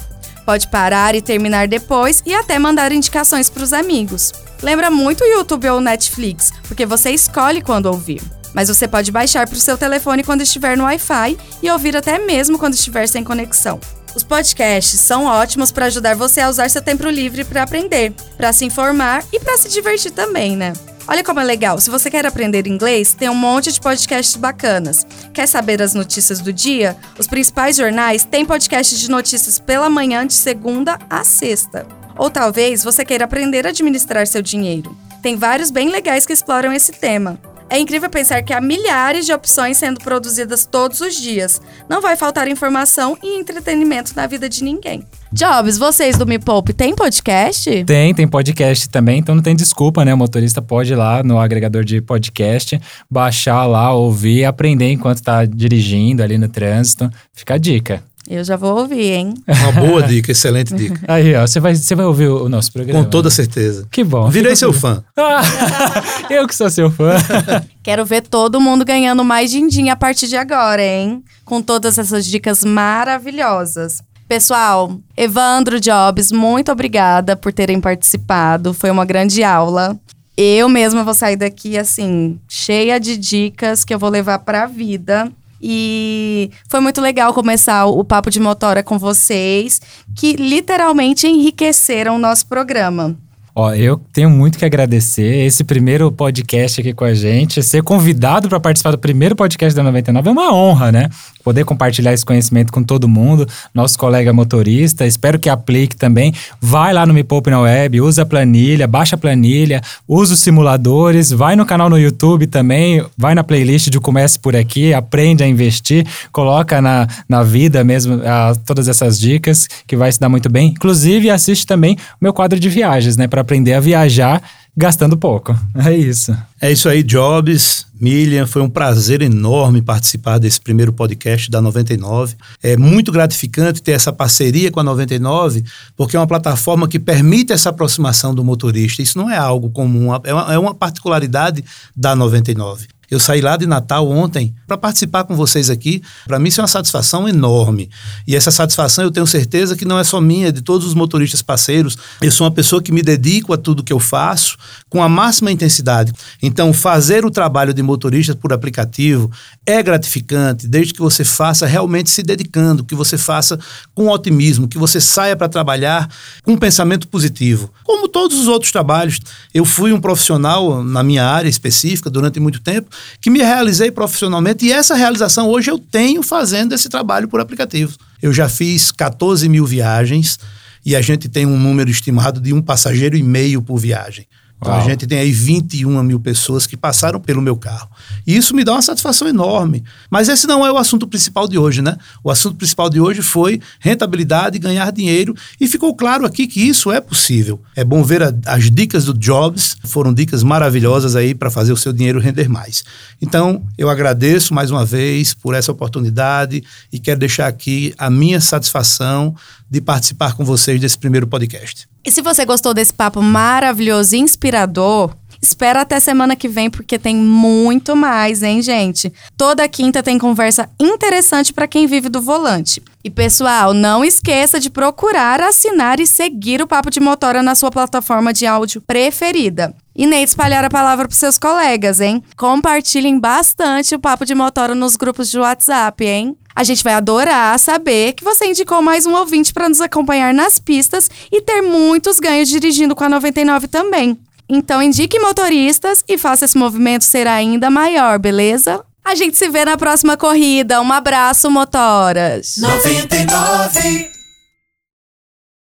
[0.47, 4.31] Pode parar e terminar depois e até mandar indicações para os amigos.
[4.63, 8.21] Lembra muito o YouTube ou Netflix, porque você escolhe quando ouvir.
[8.53, 12.17] Mas você pode baixar para o seu telefone quando estiver no Wi-Fi e ouvir até
[12.17, 13.77] mesmo quando estiver sem conexão.
[14.15, 18.53] Os podcasts são ótimos para ajudar você a usar seu tempo livre para aprender, para
[18.53, 20.71] se informar e para se divertir também, né?
[21.07, 21.79] Olha como é legal.
[21.79, 25.05] Se você quer aprender inglês, tem um monte de podcasts bacanas.
[25.33, 26.97] Quer saber as notícias do dia?
[27.17, 31.87] Os principais jornais têm podcasts de notícias pela manhã de segunda a sexta.
[32.17, 34.97] Ou talvez você queira aprender a administrar seu dinheiro.
[35.21, 37.39] Tem vários bem legais que exploram esse tema.
[37.69, 41.61] É incrível pensar que há milhares de opções sendo produzidas todos os dias.
[41.87, 45.05] Não vai faltar informação e entretenimento na vida de ninguém.
[45.31, 47.83] Jobs, vocês do Me Poupe têm podcast?
[47.83, 50.13] Tem, tem podcast também, então não tem desculpa, né?
[50.13, 52.79] O motorista pode ir lá no agregador de podcast,
[53.11, 57.09] baixar lá, ouvir, aprender enquanto tá dirigindo ali no trânsito.
[57.33, 58.01] Fica a dica.
[58.29, 59.33] Eu já vou ouvir, hein?
[59.47, 60.99] Uma boa dica, excelente dica.
[61.07, 63.03] Aí, ó, você vai, você vai ouvir o nosso programa.
[63.03, 63.87] Com toda certeza.
[63.89, 64.29] Que bom.
[64.29, 65.01] Virei seu fã.
[65.15, 65.41] Ah,
[66.29, 67.15] eu que sou seu fã.
[67.81, 71.23] Quero ver todo mundo ganhando mais din-din a partir de agora, hein?
[71.45, 74.01] Com todas essas dicas maravilhosas.
[74.27, 78.73] Pessoal, Evandro Jobs, muito obrigada por terem participado.
[78.73, 79.97] Foi uma grande aula.
[80.35, 84.67] Eu mesma vou sair daqui assim, cheia de dicas que eu vou levar para a
[84.67, 85.31] vida.
[85.61, 89.81] E foi muito legal começar o papo de motora com vocês,
[90.13, 93.15] que literalmente enriqueceram o nosso programa.
[93.59, 97.63] Ó, eu tenho muito que agradecer esse primeiro podcast aqui com a gente.
[97.63, 101.09] Ser convidado para participar do primeiro podcast da 99 é uma honra, né?
[101.47, 105.07] Poder compartilhar esse conhecimento com todo mundo, nosso colega motorista.
[105.07, 106.33] Espero que aplique também.
[106.59, 110.41] Vai lá no Me Poupe na Web, usa a planilha, baixa a planilha, usa os
[110.41, 115.41] simuladores, vai no canal no YouTube também, vai na playlist de Comece Por Aqui, aprende
[115.41, 120.27] a investir, coloca na, na vida mesmo ah, todas essas dicas, que vai se dar
[120.27, 120.71] muito bem.
[120.71, 123.25] Inclusive, assiste também o meu quadro de viagens, né?
[123.25, 124.43] Para aprender a viajar
[124.77, 125.57] gastando pouco.
[125.75, 126.37] É isso.
[126.61, 128.45] É isso aí, Jobs, Milian.
[128.45, 132.35] Foi um prazer enorme participar desse primeiro podcast da 99.
[132.61, 135.63] É muito gratificante ter essa parceria com a 99,
[135.95, 139.01] porque é uma plataforma que permite essa aproximação do motorista.
[139.01, 141.65] Isso não é algo comum, é uma, é uma particularidade
[141.95, 142.87] da 99.
[143.09, 146.01] Eu saí lá de Natal ontem para participar com vocês aqui.
[146.25, 147.89] Para mim, isso é uma satisfação enorme.
[148.27, 150.93] E essa satisfação eu tenho certeza que não é só minha, é de todos os
[150.93, 151.97] motoristas parceiros.
[152.21, 154.57] Eu sou uma pessoa que me dedico a tudo que eu faço
[154.89, 156.11] com a máxima intensidade.
[156.43, 159.31] Então, fazer o trabalho de motorista por aplicativo
[159.65, 163.57] é gratificante, desde que você faça realmente se dedicando, que você faça
[163.95, 166.09] com otimismo, que você saia para trabalhar
[166.43, 167.71] com um pensamento positivo.
[167.85, 169.19] Como todos os outros trabalhos,
[169.53, 174.65] eu fui um profissional na minha área específica durante muito tempo que me realizei profissionalmente
[174.65, 177.95] e essa realização hoje eu tenho fazendo esse trabalho por aplicativo.
[178.21, 180.39] Eu já fiz 14 mil viagens
[180.85, 184.25] e a gente tem um número estimado de um passageiro e meio por viagem.
[184.59, 187.89] Então a gente tem aí 21 mil pessoas que passaram pelo meu carro.
[188.25, 189.83] E isso me dá uma satisfação enorme.
[190.09, 191.95] Mas esse não é o assunto principal de hoje, né?
[192.23, 195.35] O assunto principal de hoje foi rentabilidade, ganhar dinheiro.
[195.59, 197.61] E ficou claro aqui que isso é possível.
[197.75, 201.77] É bom ver a- as dicas do Jobs, foram dicas maravilhosas aí para fazer o
[201.77, 202.83] seu dinheiro render mais.
[203.21, 208.41] Então, eu agradeço mais uma vez por essa oportunidade e quero deixar aqui a minha
[208.41, 209.35] satisfação
[209.69, 211.87] de participar com vocês desse primeiro podcast.
[212.07, 216.97] E se você gostou desse papo maravilhoso e inspirador, espera até semana que vem porque
[216.97, 219.11] tem muito mais, hein, gente?
[219.35, 222.81] Toda quinta tem conversa interessante para quem vive do volante.
[223.03, 227.69] E pessoal, não esqueça de procurar, assinar e seguir o Papo de Motora na sua
[227.69, 229.75] plataforma de áudio preferida.
[229.93, 232.23] E nem espalhar a palavra para seus colegas, hein?
[232.37, 236.37] Compartilhem bastante o Papo de Motora nos grupos de WhatsApp, hein?
[236.57, 240.57] A gente vai adorar saber que você indicou mais um ouvinte para nos acompanhar nas
[240.57, 244.17] pistas e ter muitos ganhos dirigindo com a 99 também.
[244.49, 248.83] Então indique motoristas e faça esse movimento ser ainda maior, beleza?
[249.05, 250.81] A gente se vê na próxima corrida.
[250.81, 252.55] Um abraço, motoras!
[252.57, 254.16] 99